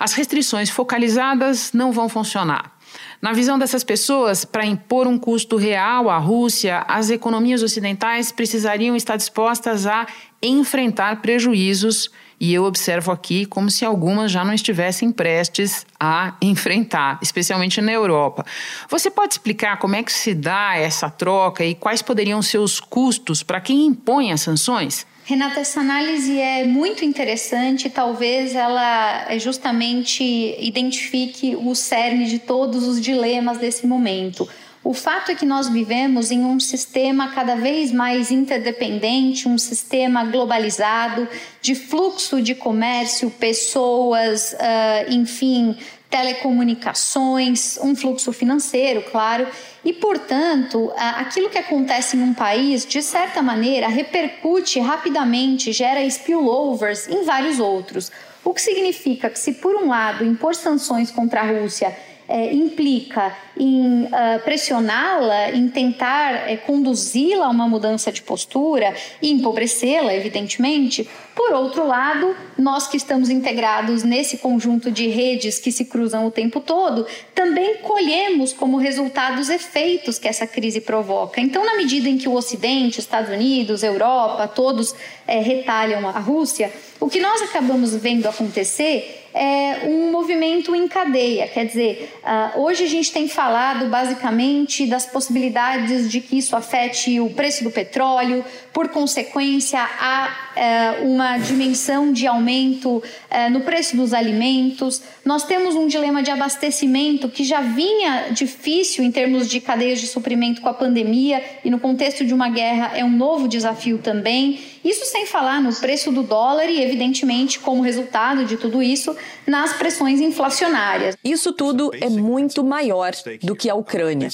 as 0.00 0.14
restrições 0.14 0.70
focalizadas 0.70 1.72
não 1.72 1.92
vão 1.92 2.08
funcionar. 2.08 2.72
Na 3.20 3.32
visão 3.32 3.58
dessas 3.58 3.84
pessoas, 3.84 4.44
para 4.44 4.66
impor 4.66 5.06
um 5.06 5.18
custo 5.18 5.56
real 5.56 6.10
à 6.10 6.18
Rússia, 6.18 6.84
as 6.88 7.10
economias 7.10 7.62
ocidentais 7.62 8.32
precisariam 8.32 8.96
estar 8.96 9.16
dispostas 9.16 9.86
a 9.86 10.06
enfrentar 10.42 11.22
prejuízos 11.22 12.10
e 12.42 12.52
eu 12.52 12.64
observo 12.64 13.12
aqui 13.12 13.46
como 13.46 13.70
se 13.70 13.84
algumas 13.84 14.32
já 14.32 14.44
não 14.44 14.52
estivessem 14.52 15.12
prestes 15.12 15.86
a 15.98 16.34
enfrentar, 16.42 17.20
especialmente 17.22 17.80
na 17.80 17.92
Europa. 17.92 18.44
Você 18.90 19.12
pode 19.12 19.34
explicar 19.34 19.78
como 19.78 19.94
é 19.94 20.02
que 20.02 20.12
se 20.12 20.34
dá 20.34 20.74
essa 20.76 21.08
troca 21.08 21.64
e 21.64 21.72
quais 21.72 22.02
poderiam 22.02 22.42
ser 22.42 22.58
os 22.58 22.80
custos 22.80 23.44
para 23.44 23.60
quem 23.60 23.86
impõe 23.86 24.32
as 24.32 24.40
sanções? 24.40 25.06
Renata, 25.24 25.60
essa 25.60 25.78
análise 25.78 26.36
é 26.36 26.64
muito 26.64 27.04
interessante. 27.04 27.88
Talvez 27.88 28.56
ela 28.56 29.30
é, 29.30 29.38
justamente 29.38 30.24
identifique 30.58 31.54
o 31.54 31.76
cerne 31.76 32.26
de 32.26 32.40
todos 32.40 32.88
os 32.88 33.00
dilemas 33.00 33.58
desse 33.58 33.86
momento. 33.86 34.48
O 34.84 34.92
fato 34.92 35.30
é 35.30 35.34
que 35.36 35.46
nós 35.46 35.68
vivemos 35.68 36.32
em 36.32 36.44
um 36.44 36.58
sistema 36.58 37.28
cada 37.28 37.54
vez 37.54 37.92
mais 37.92 38.32
interdependente, 38.32 39.48
um 39.48 39.56
sistema 39.56 40.24
globalizado, 40.24 41.28
de 41.60 41.76
fluxo 41.76 42.42
de 42.42 42.52
comércio, 42.56 43.30
pessoas, 43.30 44.54
uh, 44.54 45.12
enfim, 45.12 45.76
telecomunicações, 46.10 47.78
um 47.80 47.94
fluxo 47.94 48.32
financeiro, 48.32 49.02
claro, 49.02 49.46
e 49.84 49.92
portanto, 49.92 50.92
aquilo 50.96 51.48
que 51.48 51.58
acontece 51.58 52.16
em 52.16 52.22
um 52.22 52.34
país, 52.34 52.84
de 52.84 53.00
certa 53.02 53.40
maneira, 53.40 53.86
repercute 53.86 54.80
rapidamente, 54.80 55.72
gera 55.72 56.04
spillovers 56.04 57.08
em 57.08 57.24
vários 57.24 57.60
outros. 57.60 58.10
O 58.44 58.52
que 58.52 58.60
significa 58.60 59.30
que, 59.30 59.38
se 59.38 59.52
por 59.52 59.76
um 59.76 59.88
lado 59.88 60.24
impor 60.24 60.54
sanções 60.54 61.10
contra 61.10 61.40
a 61.40 61.44
Rússia 61.44 61.96
é, 62.28 62.52
implica 62.52 63.36
em 63.56 64.04
uh, 64.04 64.40
pressioná-la, 64.44 65.50
em 65.50 65.68
tentar 65.68 66.50
é, 66.50 66.56
conduzi-la 66.56 67.46
a 67.46 67.50
uma 67.50 67.68
mudança 67.68 68.10
de 68.10 68.22
postura 68.22 68.94
e 69.20 69.30
empobrecê-la, 69.30 70.14
evidentemente. 70.14 71.08
Por 71.34 71.52
outro 71.52 71.86
lado, 71.86 72.34
nós 72.58 72.86
que 72.86 72.96
estamos 72.96 73.30
integrados 73.30 74.02
nesse 74.02 74.38
conjunto 74.38 74.90
de 74.90 75.08
redes 75.08 75.58
que 75.58 75.72
se 75.72 75.86
cruzam 75.86 76.26
o 76.26 76.30
tempo 76.30 76.60
todo, 76.60 77.06
também 77.34 77.76
colhemos 77.78 78.52
como 78.52 78.76
resultado 78.76 79.40
os 79.40 79.48
efeitos 79.48 80.18
que 80.18 80.28
essa 80.28 80.46
crise 80.46 80.80
provoca. 80.80 81.40
Então, 81.40 81.64
na 81.64 81.76
medida 81.76 82.08
em 82.08 82.18
que 82.18 82.28
o 82.28 82.34
Ocidente, 82.34 83.00
Estados 83.00 83.30
Unidos, 83.30 83.82
Europa, 83.82 84.46
todos 84.48 84.94
é, 85.26 85.38
retalham 85.40 86.06
a 86.08 86.18
Rússia, 86.18 86.72
o 87.00 87.08
que 87.08 87.20
nós 87.20 87.42
acabamos 87.42 87.94
vendo 87.94 88.28
acontecer 88.28 89.21
é 89.34 89.86
um 89.86 90.10
movimento 90.10 90.74
em 90.74 90.86
cadeia. 90.86 91.46
Quer 91.48 91.66
dizer, 91.66 92.12
uh, 92.22 92.60
hoje 92.60 92.84
a 92.84 92.88
gente 92.88 93.12
tem 93.12 93.28
falado 93.28 93.86
basicamente 93.86 94.86
das 94.86 95.06
possibilidades 95.06 96.10
de 96.10 96.20
que 96.20 96.38
isso 96.38 96.54
afete 96.54 97.20
o 97.20 97.30
preço 97.30 97.64
do 97.64 97.70
petróleo, 97.70 98.44
por 98.72 98.88
consequência, 98.88 99.80
há 99.80 100.30
uh, 100.56 101.08
uma 101.08 101.38
dimensão 101.38 102.12
de 102.12 102.26
aumento 102.26 102.96
uh, 102.96 103.02
no 103.50 103.60
preço 103.60 103.96
dos 103.96 104.14
alimentos. 104.14 105.02
Nós 105.24 105.44
temos 105.44 105.74
um 105.74 105.86
dilema 105.86 106.22
de 106.22 106.30
abastecimento 106.30 107.28
que 107.28 107.44
já 107.44 107.60
vinha 107.60 108.28
difícil 108.30 109.04
em 109.04 109.10
termos 109.10 109.48
de 109.48 109.60
cadeias 109.60 110.00
de 110.00 110.06
suprimento 110.06 110.60
com 110.60 110.68
a 110.68 110.74
pandemia 110.74 111.42
e 111.64 111.70
no 111.70 111.78
contexto 111.78 112.24
de 112.24 112.32
uma 112.32 112.48
guerra 112.48 112.92
é 112.94 113.04
um 113.04 113.10
novo 113.10 113.46
desafio 113.48 113.98
também. 113.98 114.60
Isso 114.84 115.04
sem 115.04 115.26
falar 115.26 115.60
no 115.60 115.72
preço 115.74 116.10
do 116.10 116.22
dólar 116.22 116.68
e, 116.68 116.82
evidentemente, 116.82 117.60
como 117.60 117.82
resultado 117.82 118.44
de 118.44 118.56
tudo 118.56 118.82
isso, 118.82 119.16
nas 119.46 119.72
pressões 119.74 120.20
inflacionárias. 120.20 121.16
Isso 121.24 121.52
tudo 121.52 121.90
é 121.94 122.08
muito 122.08 122.62
maior 122.62 123.12
do 123.42 123.56
que 123.56 123.68
a 123.68 123.74
Ucrânia. 123.74 124.28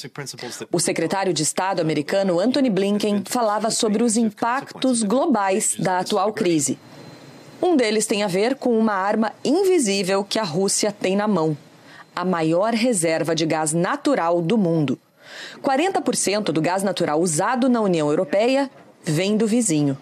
O 0.71 0.78
secretário 0.78 1.33
de 1.33 1.42
Estado 1.42 1.80
americano 1.80 2.38
Anthony 2.38 2.71
Blinken 2.71 3.23
falava 3.26 3.71
sobre 3.71 4.02
os 4.02 4.16
impactos 4.16 5.02
globais 5.02 5.76
da 5.78 6.00
atual 6.00 6.33
crise. 6.33 6.78
Um 7.61 7.76
deles 7.76 8.07
tem 8.07 8.23
a 8.23 8.28
ver 8.28 8.54
com 8.54 8.78
uma 8.78 8.95
arma 8.95 9.33
invisível 9.45 10.23
que 10.25 10.38
a 10.38 10.45
Rússia 10.45 10.92
tem 10.92 11.16
na 11.16 11.26
mão 11.26 11.57
a 12.18 12.25
maior 12.25 12.75
reserva 12.75 13.33
de 13.33 13.47
gás 13.47 13.73
natural 13.73 14.42
do 14.42 14.59
mundo. 14.59 14.99
40% 15.62 16.50
do 16.50 16.61
gás 16.61 16.83
natural 16.83 17.21
usado 17.21 17.68
na 17.68 17.80
União 17.80 18.09
Europeia 18.09 18.68
vem 19.04 19.37
do 19.37 19.47
vizinho. 19.47 19.97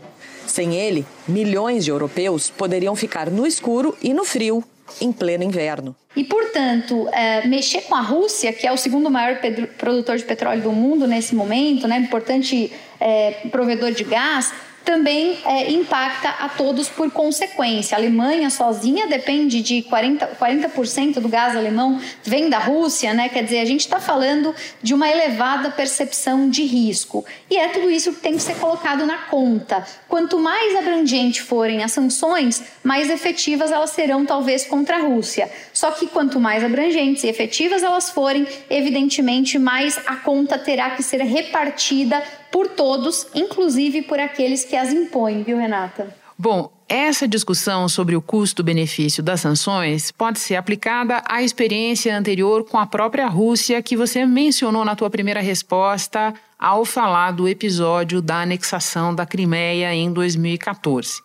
Sem 0.47 0.75
ele, 0.75 1.05
milhões 1.29 1.85
de 1.85 1.91
europeus 1.91 2.49
poderiam 2.49 2.97
ficar 2.97 3.31
no 3.31 3.47
escuro 3.47 3.95
e 4.03 4.15
no 4.15 4.25
frio 4.25 4.65
em 5.01 5.13
pleno 5.13 5.45
inverno. 5.45 5.95
E, 6.15 6.25
portanto, 6.25 7.09
é, 7.13 7.47
mexer 7.47 7.83
com 7.83 7.95
a 7.95 8.01
Rússia, 8.01 8.53
que 8.53 8.67
é 8.67 8.73
o 8.73 8.77
segundo 8.77 9.11
maior 9.11 9.39
produtor 9.77 10.17
de 10.17 10.25
petróleo 10.25 10.63
do 10.63 10.73
mundo 10.73 11.07
nesse 11.07 11.35
momento, 11.35 11.87
né, 11.87 11.99
importante 11.99 12.73
é, 12.99 13.33
provedor 13.51 13.93
de 13.93 14.05
gás, 14.05 14.53
também 14.87 15.37
é, 15.45 15.73
impacta 15.73 16.29
a 16.29 16.49
todos 16.49 16.89
por 16.89 17.11
consequência. 17.11 17.97
A 17.97 17.99
Alemanha 17.99 18.49
sozinha 18.49 19.09
depende 19.09 19.61
de 19.61 19.83
40%, 19.83 20.37
40 20.37 21.21
do 21.21 21.29
gás 21.29 21.57
alemão 21.57 22.01
vem 22.23 22.49
da 22.49 22.59
Rússia, 22.59 23.13
né? 23.13 23.29
Quer 23.29 23.43
dizer, 23.43 23.59
a 23.59 23.65
gente 23.65 23.81
está 23.81 23.99
falando 23.99 24.55
de 24.81 24.95
uma 24.95 25.11
elevada 25.11 25.71
percepção 25.71 26.49
de 26.49 26.63
risco. 26.63 27.27
E 27.51 27.57
é 27.57 27.69
tudo 27.69 27.91
isso 27.91 28.13
que 28.13 28.21
tem 28.21 28.35
que 28.35 28.43
ser 28.43 28.55
colocado 28.57 29.05
na 29.05 29.19
conta. 29.19 29.85
Quanto 30.09 30.39
mais 30.39 30.77
abrangente 30.77 31.43
forem 31.43 31.83
as 31.83 31.91
sanções, 31.91 32.63
mais 32.85 33.11
efetivas 33.11 33.73
elas 33.73 33.91
serão, 33.91 34.25
talvez, 34.25 34.65
contra 34.65 34.99
a 34.99 35.01
Rússia. 35.01 35.51
Só 35.73 35.91
que 35.91 36.07
quanto 36.07 36.39
mais 36.39 36.63
abrangentes 36.63 37.25
e 37.25 37.29
efetivas 37.29 37.83
elas 37.83 38.09
forem, 38.11 38.47
evidentemente, 38.71 39.59
mais 39.59 39.99
a 40.07 40.15
conta 40.15 40.57
terá 40.57 40.91
que 40.91 41.03
ser 41.03 41.23
repartida 41.23 42.23
por 42.57 42.69
todos, 42.69 43.27
inclusive 43.35 44.01
por 44.01 44.19
aqueles 44.19 44.65
que 44.65 44.75
as 44.75 44.91
impõem, 44.91 45.43
viu, 45.43 45.59
Renata? 45.59 46.17
Bom, 46.39 46.73
essa 46.89 47.29
discussão 47.29 47.87
sobre 47.87 48.17
o 48.17 48.23
custo-benefício 48.23 49.23
das 49.23 49.43
sanções 49.43 50.11
pode 50.11 50.39
ser 50.39 50.57
aplicada 50.57 51.23
à 51.29 51.43
experiência 51.43 52.17
anterior 52.17 52.65
com 52.65 52.79
a 52.79 52.87
própria 52.87 53.27
Rússia 53.27 53.83
que 53.83 53.95
você 53.95 54.25
mencionou 54.25 54.87
na 54.87 54.97
tua 54.97 55.11
primeira 55.11 55.43
resposta 55.43 56.33
ao 56.59 56.87
falar 56.87 57.33
do 57.33 57.47
episódio 57.47 58.23
da 58.23 58.41
anexação 58.41 59.15
da 59.15 59.27
Crimeia 59.27 59.95
em 59.95 60.11
2014. 60.11 61.21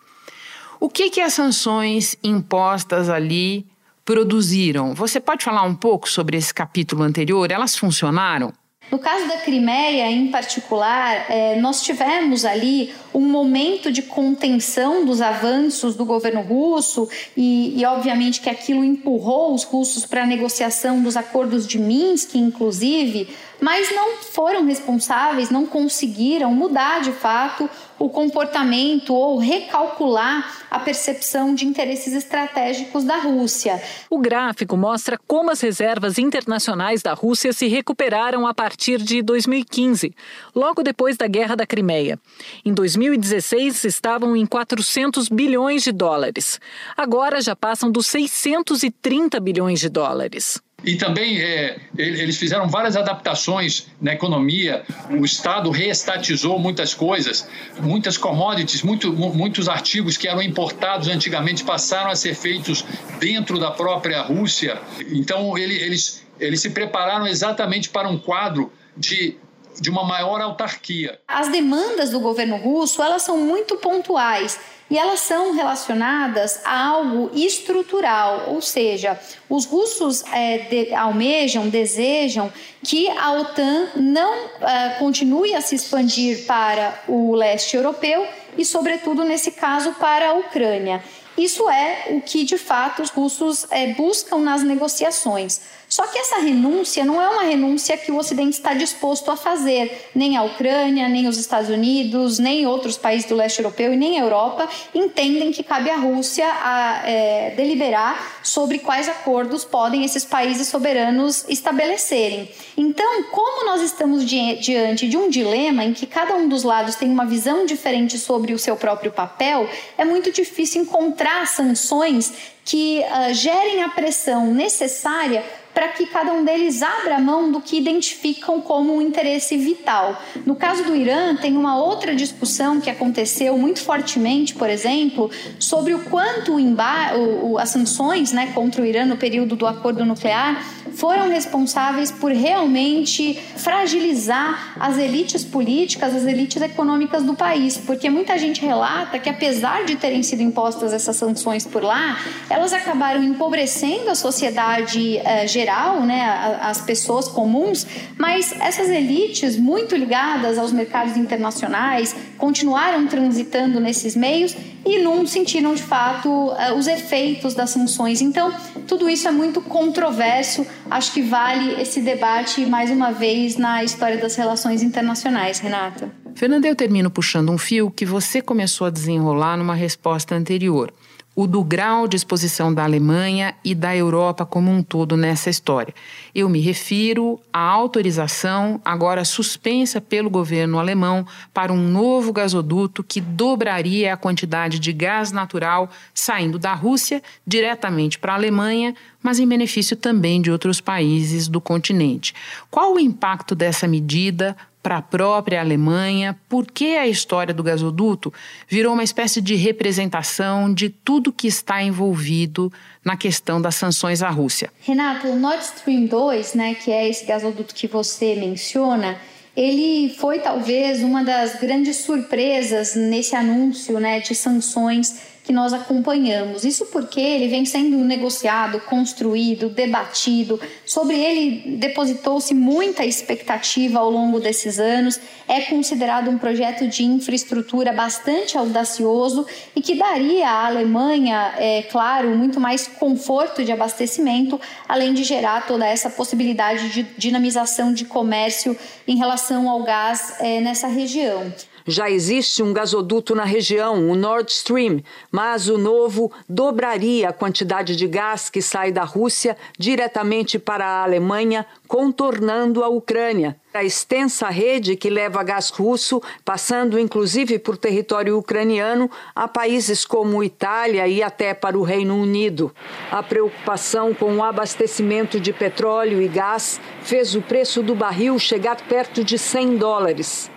O 0.78 0.90
que 0.90 1.08
que 1.08 1.22
as 1.22 1.32
sanções 1.32 2.14
impostas 2.22 3.08
ali 3.08 3.64
produziram? 4.04 4.94
Você 4.94 5.18
pode 5.18 5.42
falar 5.46 5.62
um 5.62 5.74
pouco 5.74 6.10
sobre 6.10 6.36
esse 6.36 6.52
capítulo 6.52 7.02
anterior? 7.02 7.50
Elas 7.50 7.74
funcionaram? 7.74 8.52
No 8.92 8.98
caso 8.98 9.26
da 9.26 9.38
Crimeia, 9.38 10.10
em 10.10 10.28
particular, 10.28 11.24
é, 11.30 11.58
nós 11.58 11.80
tivemos 11.80 12.44
ali 12.44 12.92
um 13.14 13.22
momento 13.22 13.90
de 13.90 14.02
contenção 14.02 15.06
dos 15.06 15.22
avanços 15.22 15.96
do 15.96 16.04
governo 16.04 16.42
russo 16.42 17.08
e, 17.34 17.80
e 17.80 17.86
obviamente, 17.86 18.42
que 18.42 18.50
aquilo 18.50 18.84
empurrou 18.84 19.54
os 19.54 19.64
russos 19.64 20.04
para 20.04 20.24
a 20.24 20.26
negociação 20.26 21.02
dos 21.02 21.16
acordos 21.16 21.66
de 21.66 21.78
Minsk, 21.78 22.34
inclusive, 22.34 23.28
mas 23.62 23.94
não 23.94 24.16
foram 24.16 24.66
responsáveis, 24.66 25.48
não 25.48 25.64
conseguiram 25.64 26.52
mudar 26.52 27.00
de 27.00 27.12
fato 27.12 27.70
o 27.96 28.08
comportamento 28.08 29.14
ou 29.14 29.38
recalcular 29.38 30.64
a 30.68 30.80
percepção 30.80 31.54
de 31.54 31.64
interesses 31.64 32.12
estratégicos 32.12 33.04
da 33.04 33.18
Rússia. 33.18 33.80
O 34.10 34.18
gráfico 34.18 34.76
mostra 34.76 35.16
como 35.28 35.52
as 35.52 35.60
reservas 35.60 36.18
internacionais 36.18 37.02
da 37.02 37.12
Rússia 37.12 37.52
se 37.52 37.68
recuperaram 37.68 38.48
a 38.48 38.52
partir 38.52 38.98
de 38.98 39.22
2015, 39.22 40.12
logo 40.52 40.82
depois 40.82 41.16
da 41.16 41.28
Guerra 41.28 41.54
da 41.54 41.64
Crimeia. 41.64 42.18
Em 42.64 42.74
2016 42.74 43.84
estavam 43.84 44.36
em 44.36 44.44
400 44.44 45.28
bilhões 45.28 45.84
de 45.84 45.92
dólares. 45.92 46.58
Agora 46.96 47.40
já 47.40 47.54
passam 47.54 47.92
dos 47.92 48.08
630 48.08 49.38
bilhões 49.38 49.78
de 49.78 49.88
dólares. 49.88 50.60
E 50.84 50.96
também 50.96 51.40
é, 51.40 51.76
eles 51.96 52.36
fizeram 52.36 52.68
várias 52.68 52.96
adaptações 52.96 53.86
na 54.00 54.12
economia, 54.12 54.82
o 55.10 55.24
Estado 55.24 55.70
reestatizou 55.70 56.58
muitas 56.58 56.92
coisas, 56.92 57.48
muitas 57.80 58.16
commodities, 58.16 58.82
muito, 58.82 59.12
muitos 59.12 59.68
artigos 59.68 60.16
que 60.16 60.26
eram 60.26 60.42
importados 60.42 61.08
antigamente 61.08 61.62
passaram 61.62 62.10
a 62.10 62.16
ser 62.16 62.34
feitos 62.34 62.84
dentro 63.20 63.58
da 63.58 63.70
própria 63.70 64.22
Rússia. 64.22 64.80
Então, 65.12 65.56
ele, 65.56 65.74
eles, 65.74 66.24
eles 66.40 66.60
se 66.60 66.70
prepararam 66.70 67.26
exatamente 67.26 67.88
para 67.88 68.08
um 68.08 68.18
quadro 68.18 68.72
de 68.96 69.36
de 69.80 69.90
uma 69.90 70.04
maior 70.04 70.40
autarquia. 70.40 71.20
As 71.26 71.48
demandas 71.48 72.10
do 72.10 72.20
governo 72.20 72.56
russo 72.56 73.02
elas 73.02 73.22
são 73.22 73.36
muito 73.38 73.76
pontuais 73.76 74.58
e 74.92 74.98
elas 74.98 75.20
são 75.20 75.54
relacionadas 75.54 76.60
a 76.66 76.86
algo 76.86 77.30
estrutural, 77.34 78.44
ou 78.48 78.60
seja, 78.60 79.18
os 79.48 79.64
russos 79.64 80.22
é, 80.30 80.58
de, 80.58 80.94
almejam, 80.94 81.68
desejam 81.68 82.52
que 82.84 83.08
a 83.08 83.32
OTAN 83.32 83.88
não 83.96 84.34
é, 84.60 84.96
continue 84.98 85.54
a 85.54 85.62
se 85.62 85.74
expandir 85.74 86.44
para 86.44 87.02
o 87.08 87.34
leste 87.34 87.74
europeu 87.74 88.26
e, 88.58 88.66
sobretudo, 88.66 89.24
nesse 89.24 89.52
caso, 89.52 89.92
para 89.94 90.30
a 90.30 90.34
Ucrânia. 90.34 91.02
Isso 91.38 91.70
é 91.70 92.08
o 92.10 92.20
que 92.20 92.44
de 92.44 92.58
fato 92.58 93.00
os 93.00 93.08
russos 93.08 93.66
é, 93.70 93.94
buscam 93.94 94.38
nas 94.38 94.62
negociações. 94.62 95.62
Só 95.92 96.06
que 96.06 96.18
essa 96.18 96.38
renúncia 96.38 97.04
não 97.04 97.20
é 97.20 97.28
uma 97.28 97.42
renúncia 97.42 97.98
que 97.98 98.10
o 98.10 98.16
Ocidente 98.16 98.56
está 98.56 98.72
disposto 98.72 99.30
a 99.30 99.36
fazer. 99.36 100.08
Nem 100.14 100.38
a 100.38 100.42
Ucrânia, 100.42 101.06
nem 101.06 101.28
os 101.28 101.36
Estados 101.36 101.68
Unidos, 101.68 102.38
nem 102.38 102.66
outros 102.66 102.96
países 102.96 103.28
do 103.28 103.34
leste 103.34 103.58
europeu 103.58 103.92
e 103.92 103.96
nem 103.96 104.18
a 104.18 104.22
Europa 104.22 104.66
entendem 104.94 105.52
que 105.52 105.62
cabe 105.62 105.90
à 105.90 105.96
Rússia 105.96 106.46
a, 106.46 107.02
é, 107.04 107.50
deliberar 107.50 108.40
sobre 108.42 108.78
quais 108.78 109.06
acordos 109.06 109.66
podem 109.66 110.02
esses 110.02 110.24
países 110.24 110.66
soberanos 110.68 111.44
estabelecerem. 111.46 112.48
Então, 112.74 113.24
como 113.24 113.66
nós 113.66 113.82
estamos 113.82 114.24
di 114.24 114.56
diante 114.62 115.06
de 115.06 115.18
um 115.18 115.28
dilema 115.28 115.84
em 115.84 115.92
que 115.92 116.06
cada 116.06 116.34
um 116.34 116.48
dos 116.48 116.62
lados 116.62 116.94
tem 116.94 117.10
uma 117.10 117.26
visão 117.26 117.66
diferente 117.66 118.16
sobre 118.16 118.54
o 118.54 118.58
seu 118.58 118.76
próprio 118.76 119.12
papel, 119.12 119.68
é 119.98 120.06
muito 120.06 120.32
difícil 120.32 120.80
encontrar 120.80 121.46
sanções 121.46 122.32
que 122.64 123.00
uh, 123.00 123.34
gerem 123.34 123.82
a 123.82 123.88
pressão 123.88 124.46
necessária 124.46 125.44
para 125.74 125.88
que 125.88 126.06
cada 126.06 126.32
um 126.32 126.44
deles 126.44 126.82
abra 126.82 127.18
mão 127.18 127.50
do 127.50 127.60
que 127.60 127.76
identificam 127.76 128.60
como 128.60 128.94
um 128.94 129.02
interesse 129.02 129.56
vital. 129.56 130.20
No 130.44 130.54
caso 130.54 130.84
do 130.84 130.94
Irã, 130.94 131.34
tem 131.36 131.56
uma 131.56 131.76
outra 131.76 132.14
discussão 132.14 132.80
que 132.80 132.90
aconteceu 132.90 133.56
muito 133.56 133.80
fortemente, 133.80 134.54
por 134.54 134.68
exemplo, 134.68 135.30
sobre 135.58 135.94
o 135.94 136.00
quanto 136.04 136.56
o, 136.56 137.52
o, 137.52 137.58
as 137.58 137.70
sanções 137.70 138.32
né, 138.32 138.52
contra 138.54 138.82
o 138.82 138.86
Irã 138.86 139.04
no 139.04 139.16
período 139.16 139.56
do 139.56 139.66
acordo 139.66 140.04
nuclear 140.04 140.62
foram 140.94 141.28
responsáveis 141.28 142.10
por 142.10 142.32
realmente 142.32 143.34
fragilizar 143.56 144.74
as 144.78 144.98
elites 144.98 145.44
políticas, 145.44 146.14
as 146.14 146.24
elites 146.24 146.60
econômicas 146.60 147.22
do 147.22 147.34
país, 147.34 147.78
porque 147.78 148.10
muita 148.10 148.38
gente 148.38 148.60
relata 148.60 149.18
que 149.18 149.28
apesar 149.28 149.84
de 149.84 149.96
terem 149.96 150.22
sido 150.22 150.42
impostas 150.42 150.92
essas 150.92 151.16
sanções 151.16 151.66
por 151.66 151.82
lá, 151.82 152.18
elas 152.50 152.72
acabaram 152.72 153.22
empobrecendo 153.22 154.10
a 154.10 154.14
sociedade 154.14 155.18
eh, 155.18 155.46
geral, 155.62 156.00
né, 156.00 156.58
as 156.60 156.80
pessoas 156.80 157.28
comuns, 157.28 157.86
mas 158.18 158.52
essas 158.60 158.88
elites 158.88 159.56
muito 159.56 159.96
ligadas 159.96 160.58
aos 160.58 160.72
mercados 160.72 161.16
internacionais 161.16 162.14
continuaram 162.36 163.06
transitando 163.06 163.78
nesses 163.78 164.16
meios 164.16 164.54
e 164.84 164.98
não 164.98 165.24
sentiram 165.26 165.74
de 165.74 165.82
fato 165.82 166.52
eh, 166.58 166.72
os 166.72 166.88
efeitos 166.88 167.54
das 167.54 167.70
sanções. 167.70 168.20
Então, 168.20 168.52
tudo 168.88 169.08
isso 169.08 169.28
é 169.28 169.30
muito 169.30 169.60
controverso. 169.60 170.66
Acho 170.90 171.12
que 171.12 171.22
vale 171.22 171.80
esse 171.80 172.00
debate 172.00 172.66
mais 172.66 172.90
uma 172.90 173.12
vez 173.12 173.56
na 173.56 173.84
história 173.84 174.18
das 174.18 174.34
relações 174.34 174.82
internacionais, 174.82 175.60
Renata. 175.60 176.10
Fernanda, 176.34 176.66
eu 176.66 176.74
termino 176.74 177.10
puxando 177.10 177.50
um 177.50 177.58
fio 177.58 177.90
que 177.90 178.04
você 178.04 178.42
começou 178.42 178.88
a 178.88 178.90
desenrolar 178.90 179.56
numa 179.56 179.74
resposta 179.74 180.34
anterior 180.34 180.92
o 181.34 181.46
do 181.46 181.64
grau 181.64 182.06
de 182.06 182.16
exposição 182.16 182.72
da 182.72 182.84
Alemanha 182.84 183.54
e 183.64 183.74
da 183.74 183.96
Europa 183.96 184.44
como 184.44 184.70
um 184.70 184.82
todo 184.82 185.16
nessa 185.16 185.48
história. 185.48 185.94
Eu 186.34 186.48
me 186.48 186.60
refiro 186.60 187.40
à 187.52 187.60
autorização, 187.60 188.80
agora 188.84 189.24
suspensa 189.24 190.00
pelo 190.00 190.28
governo 190.28 190.78
alemão, 190.78 191.26
para 191.52 191.72
um 191.72 191.88
novo 191.88 192.32
gasoduto 192.32 193.02
que 193.02 193.20
dobraria 193.20 194.12
a 194.12 194.16
quantidade 194.16 194.78
de 194.78 194.92
gás 194.92 195.32
natural 195.32 195.90
saindo 196.12 196.58
da 196.58 196.74
Rússia 196.74 197.22
diretamente 197.46 198.18
para 198.18 198.32
a 198.32 198.36
Alemanha, 198.36 198.94
mas 199.22 199.38
em 199.38 199.48
benefício 199.48 199.96
também 199.96 200.42
de 200.42 200.50
outros 200.50 200.80
países 200.80 201.48
do 201.48 201.60
continente. 201.60 202.34
Qual 202.70 202.94
o 202.94 203.00
impacto 203.00 203.54
dessa 203.54 203.88
medida 203.88 204.56
para 204.82 204.98
a 204.98 205.02
própria 205.02 205.60
Alemanha, 205.60 206.38
porque 206.48 206.96
a 207.00 207.06
história 207.06 207.54
do 207.54 207.62
gasoduto 207.62 208.32
virou 208.68 208.94
uma 208.94 209.04
espécie 209.04 209.40
de 209.40 209.54
representação 209.54 210.72
de 210.72 210.88
tudo 210.88 211.32
que 211.32 211.46
está 211.46 211.82
envolvido 211.82 212.72
na 213.04 213.16
questão 213.16 213.62
das 213.62 213.76
sanções 213.76 214.22
à 214.22 214.28
Rússia. 214.28 214.70
Renato, 214.80 215.28
o 215.28 215.36
Nord 215.36 215.62
Stream 215.62 216.06
2, 216.06 216.54
né, 216.54 216.74
que 216.74 216.90
é 216.90 217.08
esse 217.08 217.24
gasoduto 217.24 217.74
que 217.74 217.86
você 217.86 218.34
menciona, 218.34 219.16
ele 219.56 220.14
foi 220.18 220.38
talvez 220.38 221.02
uma 221.02 221.22
das 221.22 221.60
grandes 221.60 221.98
surpresas 221.98 222.94
nesse 222.94 223.36
anúncio 223.36 224.00
né, 224.00 224.20
de 224.20 224.34
sanções 224.34 225.31
que 225.44 225.52
nós 225.52 225.72
acompanhamos. 225.72 226.64
Isso 226.64 226.86
porque 226.86 227.20
ele 227.20 227.48
vem 227.48 227.64
sendo 227.64 227.96
negociado, 227.98 228.80
construído, 228.80 229.68
debatido. 229.68 230.60
Sobre 230.86 231.18
ele 231.18 231.76
depositou-se 231.78 232.54
muita 232.54 233.04
expectativa 233.04 233.98
ao 233.98 234.10
longo 234.10 234.38
desses 234.38 234.78
anos. 234.78 235.18
É 235.48 235.62
considerado 235.62 236.30
um 236.30 236.38
projeto 236.38 236.86
de 236.86 237.04
infraestrutura 237.04 237.92
bastante 237.92 238.56
audacioso 238.56 239.44
e 239.74 239.80
que 239.80 239.96
daria 239.96 240.48
à 240.48 240.66
Alemanha, 240.66 241.54
é 241.58 241.82
claro, 241.82 242.36
muito 242.36 242.60
mais 242.60 242.86
conforto 242.86 243.64
de 243.64 243.72
abastecimento, 243.72 244.60
além 244.88 245.12
de 245.12 245.24
gerar 245.24 245.66
toda 245.66 245.86
essa 245.86 246.08
possibilidade 246.08 246.90
de 246.90 247.02
dinamização 247.18 247.92
de 247.92 248.04
comércio 248.04 248.76
em 249.08 249.16
relação 249.16 249.68
ao 249.68 249.82
gás 249.82 250.36
é, 250.38 250.60
nessa 250.60 250.86
região. 250.86 251.52
Já 251.86 252.10
existe 252.10 252.62
um 252.62 252.72
gasoduto 252.72 253.34
na 253.34 253.44
região, 253.44 254.08
o 254.08 254.14
Nord 254.14 254.50
Stream, 254.50 255.02
mas 255.30 255.68
o 255.68 255.76
novo 255.76 256.30
dobraria 256.48 257.28
a 257.28 257.32
quantidade 257.32 257.96
de 257.96 258.06
gás 258.06 258.48
que 258.48 258.62
sai 258.62 258.92
da 258.92 259.04
Rússia 259.04 259.56
diretamente 259.78 260.58
para 260.58 260.86
a 260.86 261.02
Alemanha, 261.02 261.66
contornando 261.88 262.84
a 262.84 262.88
Ucrânia. 262.88 263.56
A 263.74 263.82
extensa 263.82 264.50
rede 264.50 264.96
que 264.96 265.08
leva 265.08 265.42
gás 265.42 265.70
russo, 265.70 266.20
passando 266.44 266.98
inclusive 266.98 267.58
por 267.58 267.78
território 267.78 268.36
ucraniano, 268.36 269.10
a 269.34 269.48
países 269.48 270.04
como 270.04 270.44
Itália 270.44 271.08
e 271.08 271.22
até 271.22 271.54
para 271.54 271.78
o 271.78 271.82
Reino 271.82 272.14
Unido. 272.16 272.70
A 273.10 273.22
preocupação 273.22 274.12
com 274.12 274.36
o 274.36 274.42
abastecimento 274.42 275.40
de 275.40 275.54
petróleo 275.54 276.20
e 276.20 276.28
gás 276.28 276.78
fez 277.02 277.34
o 277.34 277.40
preço 277.40 277.82
do 277.82 277.94
barril 277.94 278.38
chegar 278.38 278.76
perto 278.76 279.24
de 279.24 279.38
100 279.38 279.76
dólares. 279.78 280.51